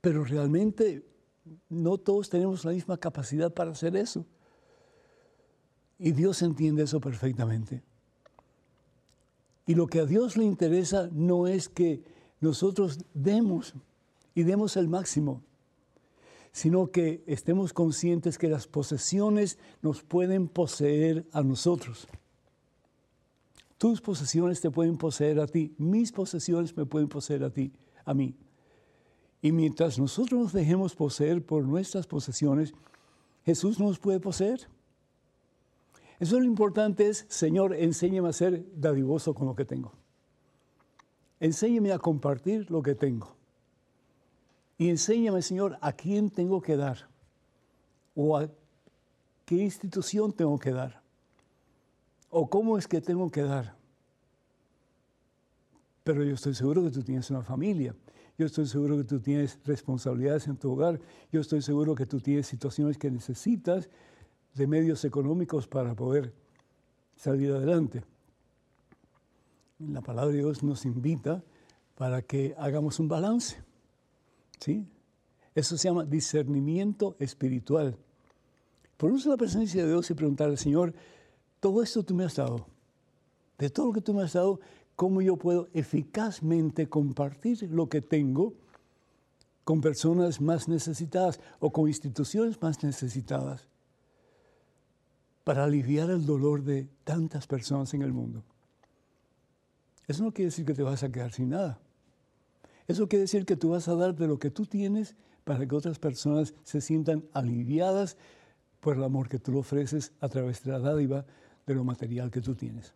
[0.00, 1.04] Pero realmente
[1.68, 4.26] no todos tenemos la misma capacidad para hacer eso.
[5.98, 7.82] Y Dios entiende eso perfectamente.
[9.66, 12.02] Y lo que a Dios le interesa no es que
[12.40, 13.74] nosotros demos
[14.34, 15.42] y demos el máximo,
[16.52, 22.06] sino que estemos conscientes que las posesiones nos pueden poseer a nosotros.
[23.78, 27.72] Tus posesiones te pueden poseer a ti, mis posesiones me pueden poseer a ti,
[28.04, 28.36] a mí.
[29.40, 32.74] Y mientras nosotros nos dejemos poseer por nuestras posesiones,
[33.44, 34.68] Jesús nos puede poseer.
[36.20, 39.92] Eso lo importante es, Señor, enséñame a ser dadivoso con lo que tengo.
[41.40, 43.41] Enséñame a compartir lo que tengo.
[44.82, 47.08] Y enséñame, Señor, a quién tengo que dar
[48.16, 48.50] o a
[49.44, 51.00] qué institución tengo que dar
[52.30, 53.76] o cómo es que tengo que dar.
[56.02, 57.94] Pero yo estoy seguro que tú tienes una familia.
[58.36, 60.98] Yo estoy seguro que tú tienes responsabilidades en tu hogar.
[61.30, 63.88] Yo estoy seguro que tú tienes situaciones que necesitas
[64.52, 66.34] de medios económicos para poder
[67.14, 68.02] salir adelante.
[69.78, 71.44] La palabra de Dios nos invita
[71.94, 73.62] para que hagamos un balance.
[74.62, 74.86] ¿Sí?
[75.54, 77.96] Eso se llama discernimiento espiritual.
[78.96, 80.94] Ponerse la presencia de Dios y preguntar al Señor,
[81.60, 82.66] todo esto tú me has dado,
[83.58, 84.60] de todo lo que tú me has dado,
[84.96, 88.54] ¿cómo yo puedo eficazmente compartir lo que tengo
[89.64, 93.68] con personas más necesitadas o con instituciones más necesitadas
[95.44, 98.44] para aliviar el dolor de tantas personas en el mundo?
[100.06, 101.78] Eso no quiere decir que te vas a quedar sin nada.
[102.92, 105.74] Eso quiere decir que tú vas a dar de lo que tú tienes para que
[105.74, 108.18] otras personas se sientan aliviadas
[108.80, 111.24] por el amor que tú le ofreces a través de la dádiva
[111.66, 112.92] de lo material que tú tienes.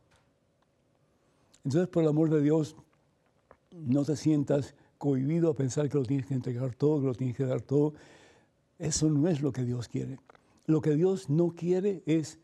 [1.64, 2.76] Entonces, por el amor de Dios,
[3.70, 7.35] no te sientas cohibido a pensar que lo tienes que entregar todo, que lo tienes
[7.35, 7.94] que dar todo.
[8.78, 10.18] Eso no es lo que Dios quiere.
[10.66, 12.38] Lo que Dios no quiere es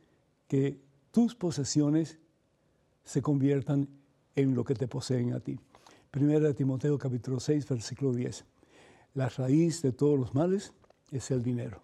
[0.48, 2.18] que tus posesiones
[3.04, 3.90] se conviertan
[4.36, 5.58] en lo que te poseen a ti.
[6.12, 8.44] Primera Timoteo capítulo 6, versículo 10.
[9.14, 10.74] La raíz de todos los males
[11.10, 11.80] es el dinero.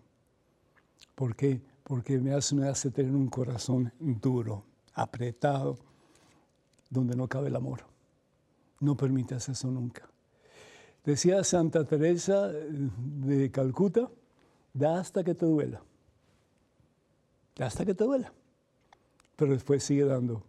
[1.15, 1.63] ¿Por qué?
[1.83, 5.79] Porque me hace, me hace tener un corazón duro, apretado,
[6.91, 7.87] donde no cabe el amor.
[8.81, 10.11] No permitas eso nunca.
[11.07, 14.11] Decía Santa Teresa de Calcuta,
[14.75, 15.83] da hasta que te duela.
[17.57, 18.31] Da hasta que te duela.
[19.37, 20.43] Pero después sigue dando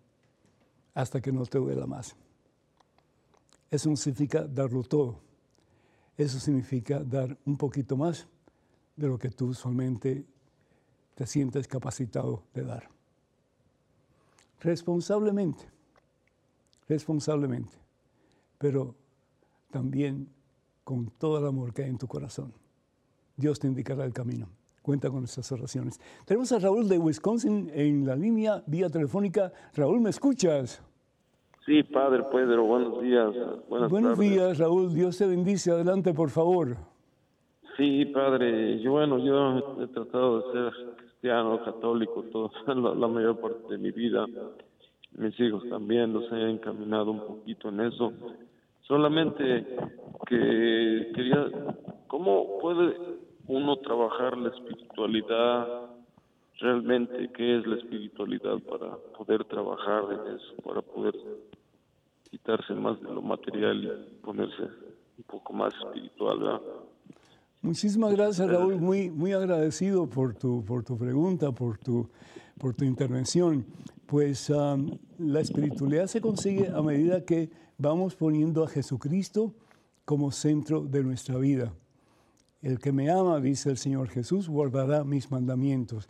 [0.93, 2.17] hasta que no te duela más.
[3.71, 5.19] Eso no significa darlo todo.
[6.17, 8.27] Eso significa dar un poquito más
[8.95, 10.25] de lo que tú usualmente
[11.15, 12.89] te sientes capacitado de dar.
[14.59, 15.63] Responsablemente,
[16.87, 17.77] responsablemente,
[18.57, 18.95] pero
[19.71, 20.27] también
[20.83, 22.53] con todo el amor que hay en tu corazón.
[23.37, 24.49] Dios te indicará el camino.
[24.81, 25.99] Cuenta con nuestras oraciones.
[26.25, 29.53] Tenemos a Raúl de Wisconsin en la línea vía telefónica.
[29.75, 30.81] Raúl, ¿me escuchas?
[31.65, 33.33] Sí, Padre Pedro, buenos días.
[33.67, 34.93] Buenos días, Raúl.
[34.93, 35.71] Dios te bendice.
[35.71, 36.75] Adelante, por favor.
[37.77, 38.79] Sí, Padre.
[38.79, 43.91] Yo, bueno, yo he tratado de ser cristiano, católico, todo, la, mayor parte de mi
[43.91, 44.25] vida.
[45.17, 48.13] Mis hijos también los he encaminado un poquito en eso.
[48.81, 49.67] Solamente
[50.27, 51.45] que quería,
[52.07, 52.95] ¿cómo puede
[53.47, 55.89] uno trabajar la espiritualidad
[56.59, 57.29] realmente?
[57.35, 61.15] ¿Qué es la espiritualidad para poder trabajar en eso, para poder
[62.29, 64.63] quitarse más de lo material y ponerse
[65.17, 66.39] un poco más espiritual.
[66.39, 66.61] ¿verdad?
[67.61, 68.77] Muchísimas gracias, Raúl.
[68.77, 72.09] Muy, muy agradecido por tu, por tu pregunta, por tu,
[72.57, 73.65] por tu intervención.
[74.05, 79.53] Pues la espiritualidad se consigue a medida que vamos poniendo a Jesucristo
[80.05, 81.73] como centro de nuestra vida.
[82.61, 86.09] El que me ama, dice el Señor Jesús, guardará mis mandamientos.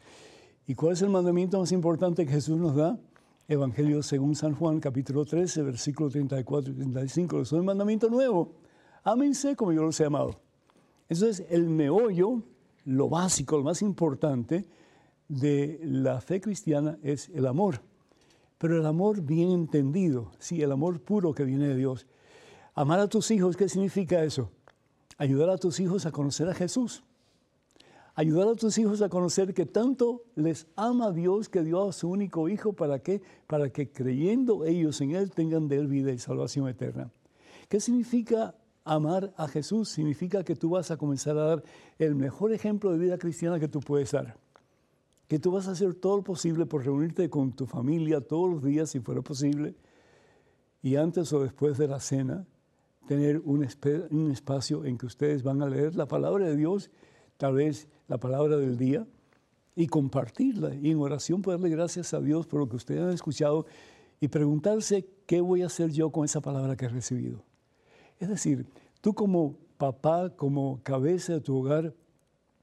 [0.67, 2.99] ¿Y cuál es el mandamiento más importante que Jesús nos da?
[3.47, 7.41] Evangelio según San Juan, capítulo 13, versículo 34 y 35.
[7.41, 8.53] Es un mandamiento nuevo.
[9.03, 10.39] Ámense como yo los he amado.
[11.07, 12.43] Eso es el meollo,
[12.85, 14.67] lo básico, lo más importante
[15.27, 17.81] de la fe cristiana es el amor.
[18.59, 22.05] Pero el amor bien entendido, sí, el amor puro que viene de Dios.
[22.75, 24.51] Amar a tus hijos, ¿qué significa eso?
[25.17, 27.03] Ayudar a tus hijos a conocer a Jesús
[28.19, 32.09] ayudar a tus hijos a conocer que tanto les ama Dios que dio a su
[32.09, 36.19] único hijo para que para que creyendo ellos en él tengan de él vida y
[36.19, 37.13] salvación eterna.
[37.69, 39.87] ¿Qué significa amar a Jesús?
[39.87, 41.63] Significa que tú vas a comenzar a dar
[41.97, 44.35] el mejor ejemplo de vida cristiana que tú puedes dar.
[45.29, 48.61] Que tú vas a hacer todo lo posible por reunirte con tu familia todos los
[48.61, 49.75] días si fuera posible
[50.81, 52.45] y antes o después de la cena
[53.07, 53.65] tener un,
[54.11, 56.91] un espacio en que ustedes van a leer la palabra de Dios,
[57.37, 59.07] tal vez la palabra del día
[59.75, 63.65] y compartirla y en oración poderle gracias a Dios por lo que ustedes han escuchado
[64.19, 67.43] y preguntarse qué voy a hacer yo con esa palabra que he recibido.
[68.19, 68.65] Es decir,
[68.99, 71.93] tú como papá, como cabeza de tu hogar,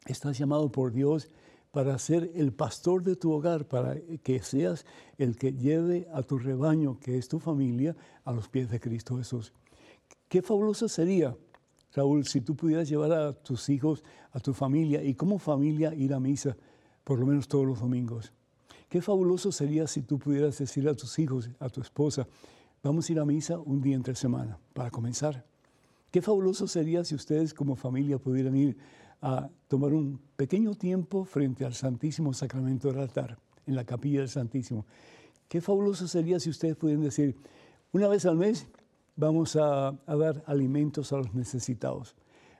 [0.04, 1.30] estás llamado por Dios
[1.70, 4.84] para ser el pastor de tu hogar, para que seas
[5.16, 9.16] el que lleve a tu rebaño, que es tu familia, a los pies de Cristo
[9.16, 9.52] Jesús.
[10.28, 11.36] Qué fabuloso sería
[11.96, 16.12] Raúl, si tú pudieras llevar a tus hijos, a tu familia y como familia ir
[16.12, 16.54] a misa
[17.02, 18.32] por lo menos todos los domingos.
[18.90, 22.28] Qué fabuloso sería si tú pudieras decir a tus hijos, a tu esposa,
[22.82, 25.44] vamos a ir a misa un día entre semana para comenzar.
[26.10, 28.76] Qué fabuloso sería si ustedes como familia pudieran ir
[29.22, 34.28] a tomar un pequeño tiempo frente al Santísimo Sacramento del altar, en la capilla del
[34.28, 34.84] Santísimo.
[35.48, 37.36] Qué fabuloso sería si ustedes pudieran decir,
[37.92, 38.66] una vez al mes
[39.16, 42.14] vamos a, dar alimentos a los necesitados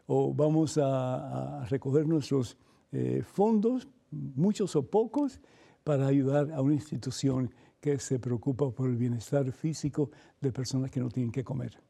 [0.07, 2.57] o vamos a, recoger nuestros
[2.92, 5.40] eh, fondos, muchos o pocos,
[5.84, 11.00] para ayudar a una institución que se preocupa por el bienestar físico de personas que
[11.00, 11.80] no tienen que comer.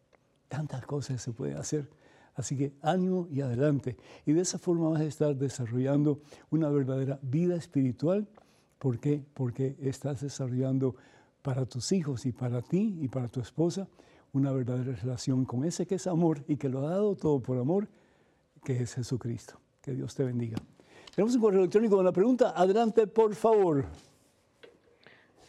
[0.49, 1.89] Tantas cosas se pueden hacer.
[2.35, 3.97] Así que ánimo y adelante.
[4.27, 8.29] Y de esa forma vas a estar desarrollando una verdadera vida espiritual.
[8.79, 9.25] ¿Por qué?
[9.33, 10.97] Porque estás desarrollando
[11.41, 13.89] para tus hijos y para ti y para tu esposa
[14.33, 17.59] una verdadera relación con ese que es amor y que lo ha dado todo por
[17.59, 17.89] amor,
[18.65, 19.61] que es Jesucristo.
[19.81, 20.57] Que Dios te bendiga.
[21.15, 22.53] Tenemos un correo electrónico con la pregunta.
[22.57, 23.87] Adelante, por favor.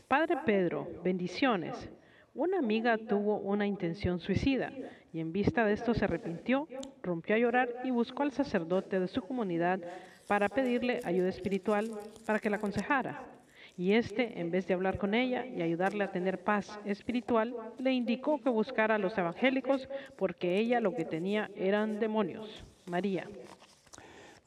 [0.07, 1.89] Padre Pedro, bendiciones.
[2.33, 4.71] Una amiga tuvo una intención suicida
[5.11, 6.67] y en vista de esto se arrepintió,
[7.01, 9.81] rompió a llorar y buscó al sacerdote de su comunidad
[10.27, 11.89] para pedirle ayuda espiritual
[12.25, 13.36] para que la aconsejara.
[13.77, 17.93] Y este, en vez de hablar con ella y ayudarle a tener paz espiritual, le
[17.93, 22.63] indicó que buscara a los evangélicos porque ella lo que tenía eran demonios.
[22.87, 23.29] María.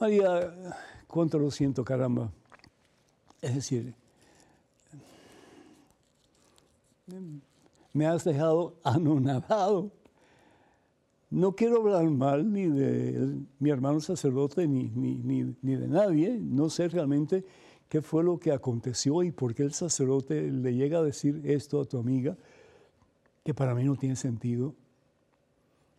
[0.00, 0.52] María,
[1.06, 2.32] cuánto lo siento, caramba.
[3.40, 3.94] Es decir,
[7.92, 9.90] me has dejado anonadado.
[11.30, 16.38] No quiero hablar mal ni de mi hermano sacerdote ni, ni, de nadie.
[16.40, 17.44] No sé realmente
[17.90, 21.80] qué fue lo que aconteció y por qué el sacerdote le llega a decir esto
[21.80, 22.36] a tu amiga,
[23.44, 24.74] que para mí no tiene sentido.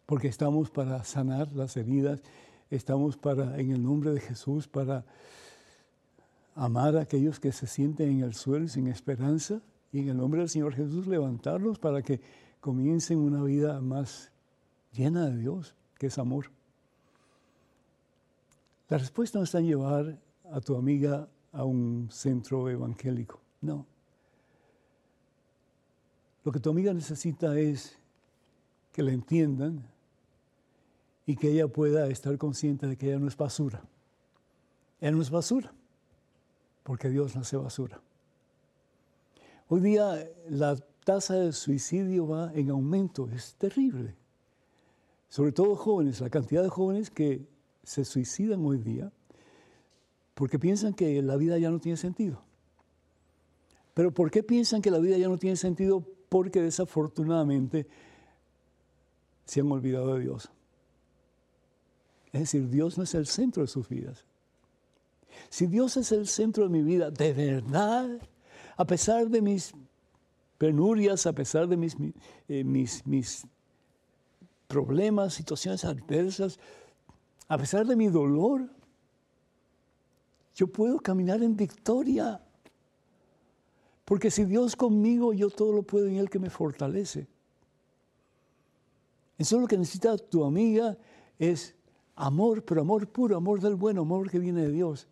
[0.06, 2.22] Porque estamos para sanar las heridas,
[2.70, 5.04] estamos para, en el nombre de Jesús, para
[6.56, 9.62] amar a aquellos que se sienten en el suelo sin esperanza
[9.92, 12.22] y en el nombre del Señor Jesús levantarlos para que
[12.62, 14.32] comiencen una vida más
[14.94, 16.52] llena de Dios, que es amor.
[18.88, 20.18] La respuesta no está en llevar
[20.54, 23.86] a tu amiga a un centro evangélico, no.
[26.44, 27.98] Lo que tu amiga necesita es
[28.92, 29.86] que la entiendan
[31.26, 33.84] y que ella pueda estar consciente de que ella no es basura.
[35.00, 35.74] Ella no es basura,
[36.84, 38.02] porque Dios no hace basura.
[39.68, 44.16] Hoy día la tasa de suicidio va en aumento, es terrible.
[45.30, 47.48] Sobre todo jóvenes, la cantidad de jóvenes que
[47.84, 49.12] se suicidan hoy día
[50.34, 52.44] porque piensan que la vida ya no tiene sentido.
[53.94, 56.06] Pero ¿por qué piensan que la vida ya no tiene sentido?
[56.30, 57.88] Porque desafortunadamente
[59.46, 60.50] se han olvidado de Dios.
[62.32, 64.26] Es decir, Dios no es el centro de sus vidas.
[65.50, 68.10] Si Dios es el centro de mi vida, de verdad,
[68.78, 69.74] a pesar de mis
[70.58, 71.98] penurias, a pesar de mis,
[72.48, 73.46] eh, mis, mis
[74.68, 76.60] problemas, situaciones adversas,
[77.48, 78.70] a pesar de mi dolor,
[80.56, 82.42] yo puedo caminar en victoria.
[84.06, 87.28] Porque si Dios conmigo, yo todo lo puedo en Él que me fortalece.
[89.38, 90.98] Eso es lo que necesita tu amiga,
[91.40, 91.76] es
[92.16, 95.08] amor, pero amor puro, amor del bueno, amor que viene de Dios.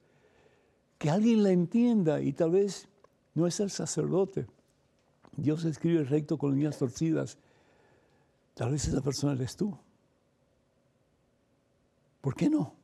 [0.97, 2.87] Que alguien la entienda y tal vez
[3.33, 4.47] no es el sacerdote.
[5.35, 7.37] Dios escribe recto con líneas torcidas.
[8.53, 9.75] Tal vez esa persona eres tú.
[12.21, 12.78] ¿Por qué no?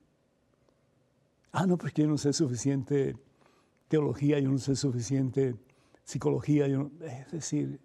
[1.57, 3.15] Ah, no, porque yo no sé suficiente
[3.87, 5.55] teología, yo no sé suficiente
[6.03, 7.79] psicología, yo es decir,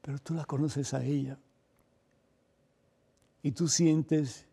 [0.00, 1.38] pero tú la conoces a ella.
[3.42, 4.46] Y tú sientes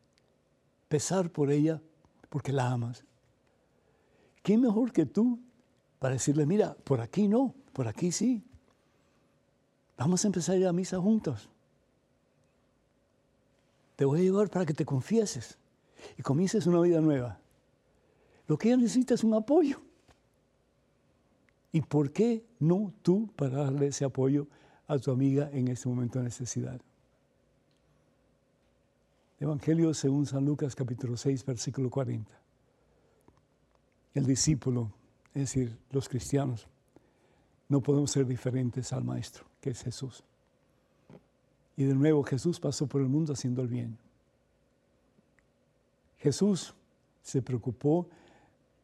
[0.90, 1.82] pesar por ella
[2.28, 3.06] porque la amas.
[4.42, 5.40] ¿Quién mejor que tú
[6.00, 8.44] para decirle, mira, por aquí no, por aquí sí.
[9.98, 11.48] Vamos a empezar a ir a misa juntos.
[13.96, 15.58] Te voy a llevar para que te confieses
[16.18, 17.40] y comiences una vida nueva.
[18.48, 19.82] Lo que ella necesita es un apoyo.
[21.72, 24.48] ¿Y por qué no tú para darle ese apoyo
[24.88, 26.80] a tu amiga en este momento de necesidad?
[29.40, 32.32] Evangelio según San Lucas capítulo 6 versículo 40.
[34.14, 34.92] El discípulo
[35.34, 36.68] es decir, los cristianos,
[37.68, 40.24] no podemos ser diferentes al Maestro, que es Jesús.
[41.76, 43.98] Y de nuevo Jesús pasó por el mundo haciendo el bien.
[46.20, 46.76] Jesús
[47.24, 48.08] se preocupó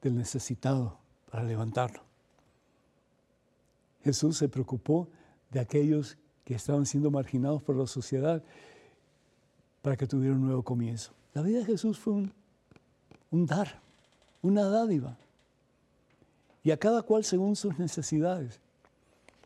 [0.02, 0.98] del necesitado
[1.30, 2.02] para levantarlo.
[4.04, 5.10] Jesús se preocupó
[5.52, 8.44] de aquellos que estaban siendo marginados por la sociedad
[9.82, 11.12] para que tuvieran un nuevo comienzo.
[11.34, 12.14] La vida de Jesús fue
[13.32, 13.82] un, dar,
[14.42, 15.18] una dádiva
[16.64, 18.60] y a cada cual según sus necesidades.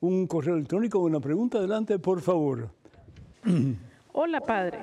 [0.00, 1.58] un correo electrónico, una pregunta.
[1.58, 2.70] Adelante, por favor.
[4.12, 4.78] Hola, Padre.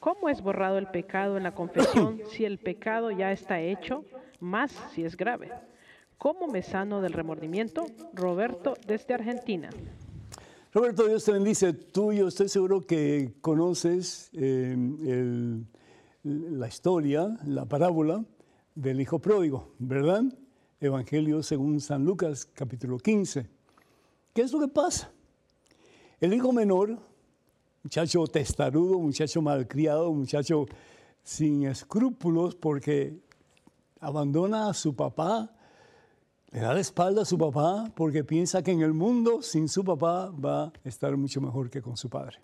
[0.00, 4.04] ¿Cómo es borrado el pecado en la confesión si el pecado ya está hecho,
[4.40, 5.50] más si es grave?
[6.16, 7.84] ¿Cómo me sano del remordimiento?
[8.14, 9.70] Roberto, desde Argentina.
[10.74, 11.74] Roberto, Dios te bendice.
[11.74, 14.74] Tú, yo estoy seguro que conoces eh,
[16.22, 18.24] la historia, la parábola
[18.74, 20.24] del Hijo Pródigo, ¿verdad?
[20.80, 23.46] Evangelio según San Lucas, capítulo 15.
[24.32, 25.12] ¿Qué es lo que pasa?
[26.22, 26.98] El hijo menor,
[27.82, 30.64] muchacho testarudo, muchacho malcriado, muchacho
[31.22, 33.20] sin escrúpulos, porque
[34.00, 35.54] abandona a su papá,
[36.52, 39.82] le da la espalda a su papá porque piensa que en el mundo sin su
[39.82, 42.38] papá va a estar mucho mejor que con su padre.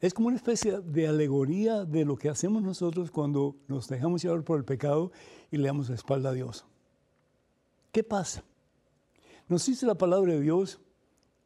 [0.00, 4.44] Es como una especie de alegoría de lo que hacemos nosotros cuando nos dejamos llevar
[4.44, 5.12] por el pecado
[5.50, 6.66] y le damos la espalda a Dios.
[7.90, 8.44] ¿Qué pasa?
[9.48, 10.78] Nos dice la palabra de Dios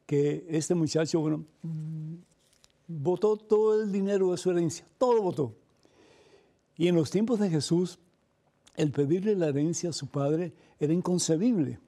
[0.06, 1.44] que este muchacho, bueno,
[2.88, 5.54] votó todo el dinero de su herencia, todo votó.
[6.76, 8.00] Y en los tiempos de Jesús,
[8.74, 11.78] el pedirle la herencia a su padre era inconcebible.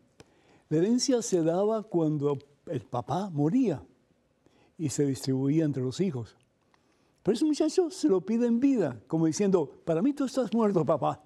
[0.69, 3.83] La herencia se daba cuando el papá moría
[4.79, 6.37] y se distribuía entre los hijos.
[7.23, 10.85] Pero ese muchacho se lo pide en vida, como diciendo, para mí tú estás muerto,
[10.85, 11.23] papá.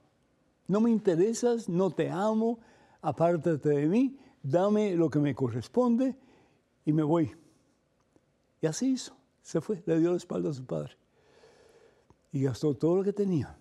[0.67, 2.59] No me interesas, no te amo,
[3.01, 6.17] apártate de mí, dame lo que me corresponde
[6.85, 7.33] y me voy.
[8.61, 10.97] Y así hizo, se fue, le dio la espalda a su padre.
[12.33, 13.57] Y gastó todo lo que tenía,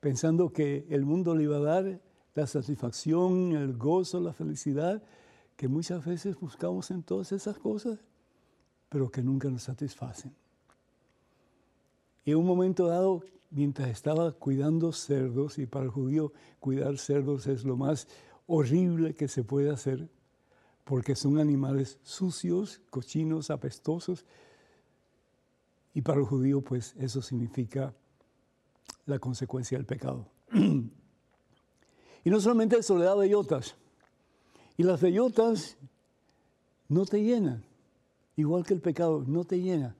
[0.00, 2.00] pensando que el mundo le iba a dar
[2.34, 5.02] la satisfacción, el gozo, la felicidad
[5.56, 8.00] que muchas veces buscamos en todas esas cosas,
[8.88, 10.34] pero que nunca nos satisfacen.
[12.24, 17.46] Y en un momento dado, mientras estaba cuidando cerdos, y para el judío cuidar cerdos
[17.46, 18.08] es lo más
[18.46, 20.08] horrible que se puede hacer,
[20.84, 24.26] porque son animales sucios, cochinos, apestosos,
[25.94, 27.94] y para el judío pues eso significa
[29.06, 30.26] la consecuencia del pecado.
[32.24, 33.76] Y no solamente eso, le da bellotas.
[34.76, 35.76] Y las bellotas
[36.88, 37.64] no te llenan,
[38.36, 39.94] igual que el pecado, no te llena.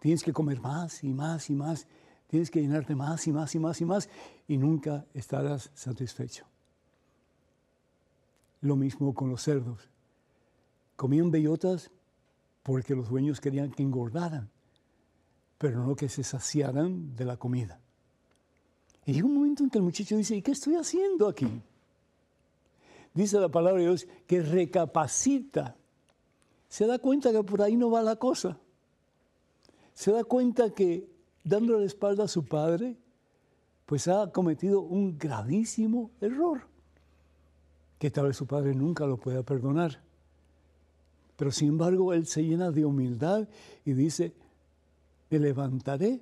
[0.00, 1.86] Tienes que comer más y más y más,
[2.28, 4.08] tienes que llenarte más y más y más y más,
[4.46, 6.44] y nunca estarás satisfecho.
[8.60, 9.88] Lo mismo con los cerdos.
[10.96, 11.90] Comían bellotas
[12.62, 14.50] porque los dueños querían que engordaran,
[15.58, 17.80] pero no que se saciaran de la comida.
[19.06, 21.48] Y llega un momento en que el muchacho dice, ¿y qué estoy haciendo aquí?
[23.14, 25.76] Dice la palabra de Dios que recapacita.
[26.68, 28.58] Se da cuenta que por ahí no va la cosa.
[29.94, 31.10] Se da cuenta que
[31.42, 32.96] dándole la espalda a su padre,
[33.86, 36.62] pues ha cometido un gravísimo error,
[37.98, 40.00] que tal vez su padre nunca lo pueda perdonar.
[41.36, 43.48] Pero sin embargo, él se llena de humildad
[43.84, 44.32] y dice,
[45.28, 46.20] me levantaré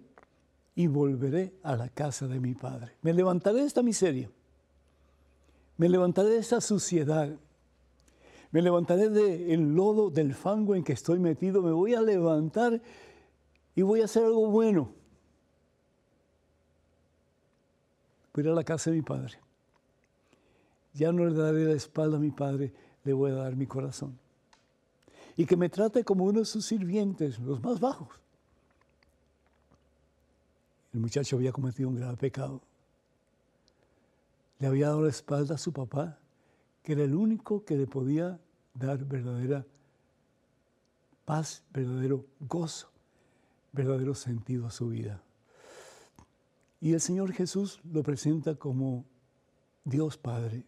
[0.78, 2.92] y volveré a la casa de mi padre.
[3.02, 4.30] Me levantaré de esta miseria.
[5.76, 7.36] Me levantaré de esta suciedad.
[8.52, 11.62] Me levantaré del lodo, del fango en que estoy metido.
[11.62, 12.80] Me voy a levantar
[13.74, 14.92] y voy a hacer algo bueno.
[18.32, 19.36] Voy a ir a la casa de mi padre.
[20.94, 22.72] Ya no le daré la espalda a mi padre,
[23.02, 24.16] le voy a dar mi corazón.
[25.36, 28.27] Y que me trate como uno de sus sirvientes, los más bajos.
[30.92, 32.62] El muchacho había cometido un grave pecado.
[34.58, 36.18] Le había dado la espalda a su papá,
[36.82, 38.40] que era el único que le podía
[38.74, 39.64] dar verdadera
[41.24, 42.90] paz, verdadero gozo,
[43.72, 45.22] verdadero sentido a su vida.
[46.80, 49.04] Y el Señor Jesús lo presenta como
[49.84, 50.64] Dios Padre,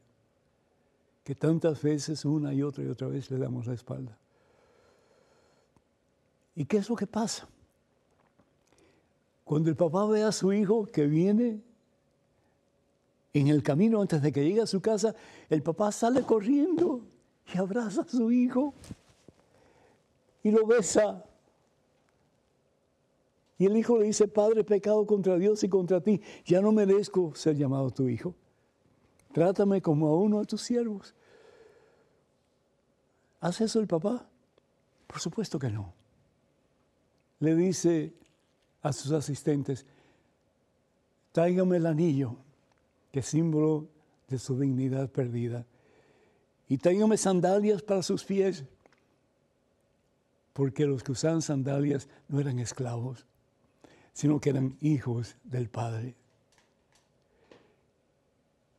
[1.25, 4.18] que tantas veces una y otra y otra vez le damos la espalda.
[6.55, 7.49] ¿Y qué es lo que pasa?
[9.51, 11.61] Cuando el papá ve a su hijo que viene
[13.32, 15.12] en el camino antes de que llegue a su casa,
[15.48, 17.01] el papá sale corriendo
[17.53, 18.74] y abraza a su hijo
[20.44, 21.24] y lo besa.
[23.59, 27.34] Y el hijo le dice, Padre, pecado contra Dios y contra ti, ya no merezco
[27.34, 28.36] ser llamado tu hijo.
[29.32, 31.12] Trátame como a uno de tus siervos.
[33.40, 34.28] ¿Hace eso el papá?
[35.09, 35.92] Por supuesto que no.
[37.40, 38.14] Le dice,
[38.83, 39.87] a sus asistentes,
[41.33, 42.37] tráigame el anillo,
[43.12, 43.89] que es símbolo
[44.28, 45.66] de su dignidad perdida,
[46.68, 48.64] y tráigame sandalias para sus pies,
[50.53, 53.26] porque los que usaban sandalias no eran esclavos,
[54.12, 56.14] sino que eran hijos del Padre.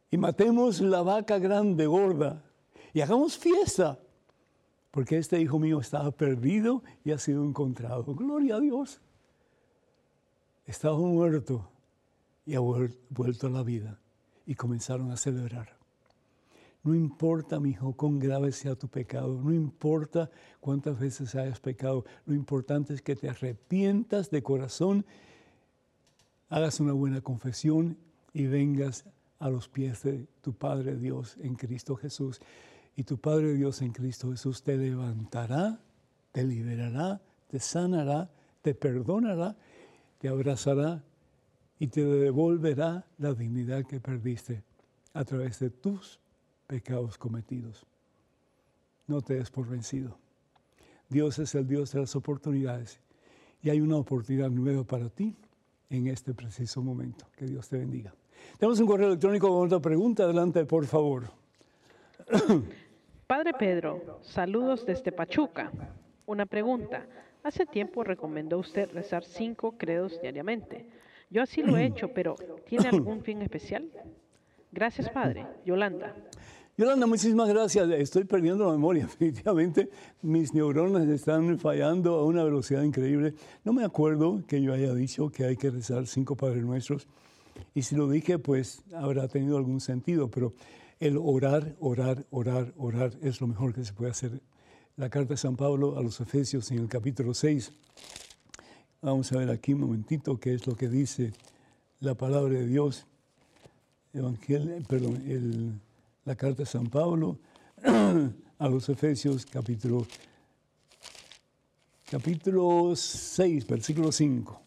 [0.10, 2.44] Y matemos la vaca grande, gorda,
[2.94, 4.00] y hagamos fiesta,
[4.92, 8.04] porque este hijo mío estaba perdido y ha sido encontrado.
[8.14, 9.00] Gloria a Dios
[10.72, 11.70] estaba muerto
[12.46, 14.00] y ha vuelto a la vida.
[14.46, 15.78] Y comenzaron a celebrar.
[16.84, 22.06] No importa, mi hijo, cuán grave sea tu pecado, no importa cuántas veces hayas pecado,
[22.26, 25.06] lo importante es que te arrepientas de corazón,
[26.50, 27.98] hagas una buena confesión
[28.34, 29.06] y vengas
[29.38, 32.40] a los pies de tu Padre Dios en Cristo Jesús.
[32.96, 35.80] Y tu Padre Dios en Cristo Jesús te levantará,
[36.32, 38.32] te liberará, te sanará,
[38.64, 39.56] te perdonará
[40.22, 41.04] te abrazará
[41.80, 44.64] y te devolverá la dignidad que perdiste
[45.14, 46.20] a través de tus
[46.68, 47.88] pecados cometidos.
[49.08, 50.20] No te des por vencido.
[51.10, 53.02] Dios es el Dios de las oportunidades
[53.64, 55.36] y hay una oportunidad nueva para ti
[55.90, 57.26] en este preciso momento.
[57.36, 58.14] Que Dios te bendiga.
[58.60, 60.24] Tenemos un correo electrónico con otra pregunta.
[60.24, 61.32] Adelante, por favor.
[63.26, 65.72] Padre Pedro, saludos desde Pachuca.
[66.28, 67.08] Una pregunta.
[67.44, 70.86] Hace tiempo recomendó usted rezar cinco credos diariamente.
[71.32, 72.36] Yo así lo he hecho, pero
[72.68, 73.90] ¿tiene algún fin especial?
[74.72, 75.48] Gracias, Padre.
[75.66, 76.16] Yolanda.
[76.78, 77.90] Yolanda, muchísimas gracias.
[77.90, 79.04] Estoy perdiendo la memoria.
[79.20, 79.90] Definitivamente
[80.22, 83.34] mis neuronas están fallando a una velocidad increíble.
[83.64, 87.08] No me acuerdo que yo haya dicho que hay que rezar cinco Padres Nuestros.
[87.74, 90.30] Y si lo dije, pues habrá tenido algún sentido.
[90.30, 90.54] Pero
[91.00, 94.42] el orar, orar, orar, orar es lo mejor que se puede hacer
[95.02, 97.74] la carta de San Pablo a los Efesios en el capítulo 6.
[99.02, 101.34] Vamos a ver aquí un momentito qué es lo que dice
[102.02, 103.08] la palabra de Dios.
[104.14, 105.82] Evangelio, perdón,
[106.24, 107.40] la carta de San Pablo
[108.60, 110.06] a los Efesios capítulo,
[112.08, 114.62] capítulo 6, versículo 5.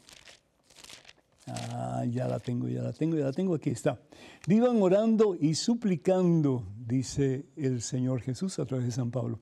[1.47, 4.01] Ah, ya la tengo, ya la tengo, ya la tengo, aquí está.
[4.49, 9.39] Vivan orando y suplicando, dice el Señor Jesús a través de San Pablo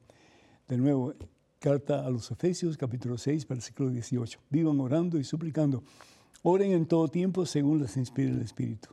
[0.68, 1.14] de nuevo,
[1.58, 4.40] carta a los Efesios, capítulo 6, versículo 18.
[4.50, 5.82] Vivan orando y suplicando.
[6.42, 8.88] Oren en todo tiempo según les inspire el Espíritu.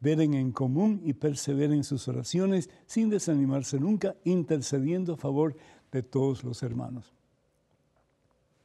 [0.00, 5.56] Veren en común y perseveren en sus oraciones sin desanimarse nunca, intercediendo a favor
[5.92, 7.12] de todos los hermanos.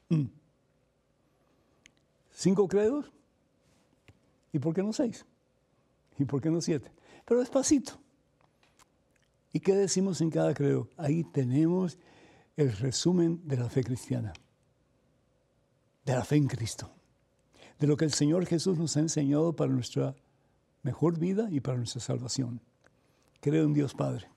[0.10, 0.26] Mm.
[2.32, 3.12] ¿Cinco credos?
[4.52, 5.26] ¿Y por qué no seis?
[6.18, 6.92] ¿Y por qué no siete?
[7.26, 7.94] Pero despacito.
[9.52, 10.88] ¿Y qué decimos en cada credo?
[10.98, 11.98] Ahí tenemos
[12.60, 14.34] el resumen de la fe cristiana,
[16.04, 16.92] de la fe en Cristo,
[17.80, 20.14] de lo que el Señor Jesús nos ha enseñado para nuestra
[20.84, 22.60] mejor vida y para nuestra salvación.
[23.40, 24.28] Creo en Dios Padre.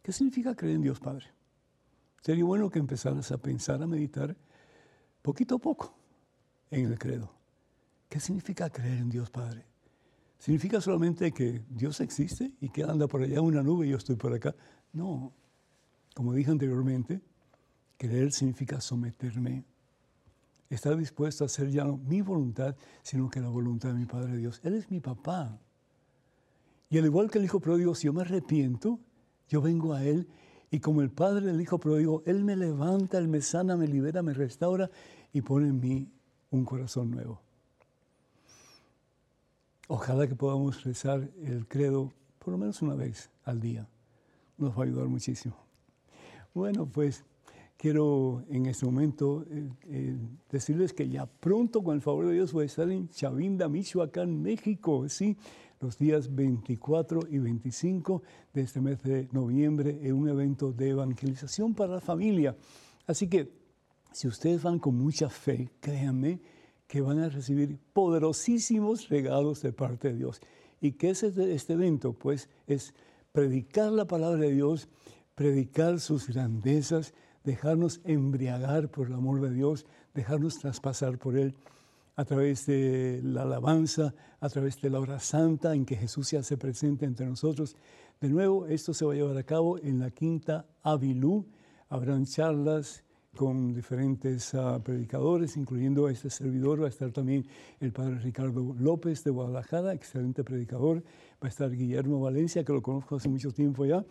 [0.00, 1.26] ¿Qué significa creer en Dios Padre?
[2.20, 4.36] Sería bueno que empezaras a pensar, a meditar
[5.20, 5.92] poquito a poco
[6.70, 7.34] en el credo.
[8.08, 9.66] ¿Qué significa creer en Dios Padre?
[10.38, 14.14] ¿Significa solamente que Dios existe y que anda por allá una nube y yo estoy
[14.14, 14.54] por acá?
[14.92, 15.32] No.
[16.14, 17.20] Como dije anteriormente,
[18.02, 19.64] Creer significa someterme,
[20.68, 22.74] estar dispuesto a hacer ya no mi voluntad,
[23.04, 24.60] sino que la voluntad de mi Padre Dios.
[24.64, 25.56] Él es mi papá.
[26.90, 28.98] Y al igual que el Hijo pródigo, si yo me arrepiento,
[29.48, 30.26] yo vengo a Él
[30.72, 34.20] Y como el Padre del Hijo pródigo, Él me levanta, Él me sana, me libera,
[34.20, 34.90] me restaura
[35.32, 36.08] y pone en mí
[36.50, 37.40] un corazón nuevo.
[39.86, 43.86] Ojalá que podamos rezar el credo por lo menos una vez al día.
[44.58, 45.54] Nos va a ayudar muchísimo.
[46.52, 47.24] Bueno, pues
[47.82, 50.16] quiero en este momento eh, eh,
[50.48, 54.40] decirles que ya pronto, con el favor de Dios, voy a estar en Chavinda, Michoacán,
[54.40, 55.36] México, ¿sí?
[55.80, 58.22] Los días 24 y 25
[58.54, 62.56] de este mes de noviembre en un evento de evangelización para la familia.
[63.08, 63.50] Así que
[64.12, 66.40] si ustedes van con mucha fe, créanme
[66.86, 70.40] que van a recibir poderosísimos regalos de parte de Dios.
[70.80, 72.12] ¿Y qué es este, este evento?
[72.12, 72.94] Pues es
[73.32, 74.88] predicar la palabra de Dios,
[75.34, 77.12] predicar sus grandezas,
[77.44, 81.54] dejarnos embriagar por el amor de Dios, dejarnos traspasar por Él
[82.16, 86.38] a través de la alabanza, a través de la hora santa en que Jesús se
[86.38, 87.76] hace presente entre nosotros.
[88.20, 91.46] De nuevo, esto se va a llevar a cabo en la Quinta Avilú.
[91.88, 93.02] Habrán charlas
[93.34, 96.82] con diferentes ah, predicadores, incluyendo a este servidor.
[96.82, 97.46] Va a estar también
[97.80, 101.02] el padre Ricardo López de Guadalajara, excelente predicador.
[101.42, 104.04] Va a estar Guillermo Valencia, que lo conozco hace mucho tiempo ya.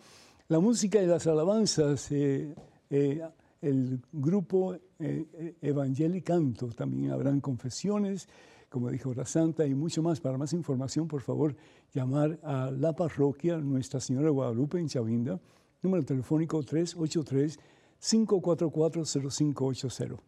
[0.48, 2.10] La música y las alabanzas.
[2.10, 2.54] Eh,
[2.92, 3.22] eh,
[3.62, 8.28] el grupo eh, Evangelicanto, también habrán confesiones,
[8.68, 10.20] como dijo Hora Santa, y mucho más.
[10.20, 11.56] Para más información, por favor,
[11.94, 15.40] llamar a la parroquia Nuestra Señora de Guadalupe en Chavinda,
[15.80, 17.58] número telefónico 383
[17.98, 20.22] 544 0580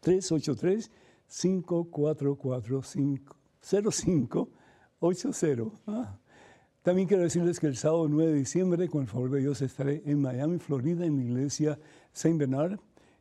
[0.00, 0.90] 383
[1.26, 2.82] 544
[3.60, 6.21] 0580
[6.82, 10.02] también quiero decirles que el sábado 9 de diciembre, con el favor de Dios, estaré
[10.04, 11.78] en Miami, Florida, en la iglesia
[12.12, 12.80] Saint Bernard.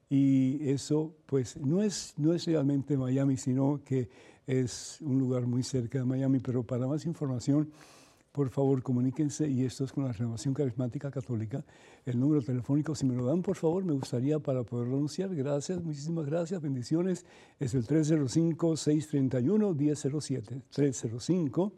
[0.10, 2.16] Y eso, pues, no es,
[2.48, 4.10] realmente Miami, sino que
[4.48, 6.40] es un lugar muy cerca de Miami.
[6.40, 7.70] Pero para más información,
[8.32, 9.48] por favor, comuníquense.
[9.48, 11.64] Y esto es con la Renovación Carismática Católica.
[12.04, 15.36] El número telefónico, si me lo dan, por favor, me gustaría para poderlo anunciar.
[15.36, 17.28] Gracias, muchísimas gracias, bendiciones.
[17.60, 20.64] Es el 305-631-1007.
[20.72, 21.74] 305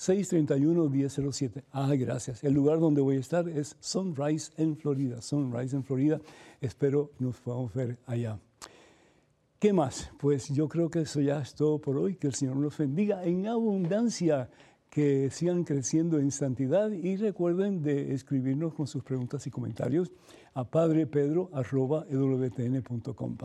[0.00, 1.62] 631-1007.
[1.72, 2.42] Ah, gracias.
[2.42, 5.20] El lugar donde voy a estar es Sunrise en Florida.
[5.20, 6.18] Sunrise en Florida.
[6.58, 8.38] Espero nos podamos ver allá.
[9.58, 10.10] ¿Qué más?
[10.18, 12.16] Pues yo creo que eso ya es todo por hoy.
[12.16, 14.48] Que el Señor nos bendiga en abundancia.
[14.88, 20.10] Que sigan creciendo en santidad y recuerden de escribirnos con sus preguntas y comentarios
[20.54, 23.36] a padrepedro.ewtn.com.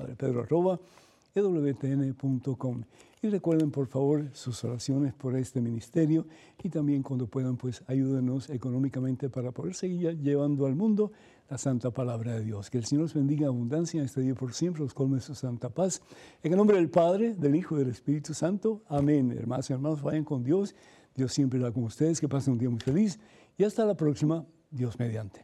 [1.36, 2.84] padrepedro.ewtn.com.
[3.22, 6.28] Y recuerden, por favor, sus oraciones por este ministerio
[6.62, 11.12] y también cuando puedan, pues ayúdenos económicamente para poder seguir llevando al mundo
[11.50, 12.70] la santa palabra de Dios.
[12.70, 15.70] Que el Señor os bendiga abundancia en este día por siempre, os colme su santa
[15.70, 16.02] paz.
[16.44, 18.84] En el nombre del Padre, del Hijo y del Espíritu Santo.
[18.88, 19.32] Amén.
[19.32, 20.76] Hermanos y hermanos, vayan con Dios.
[21.16, 22.22] Dios siempre va con ustedes.
[22.22, 23.20] Que pasen un día muy feliz.
[23.58, 25.44] Y hasta la próxima, Dios mediante.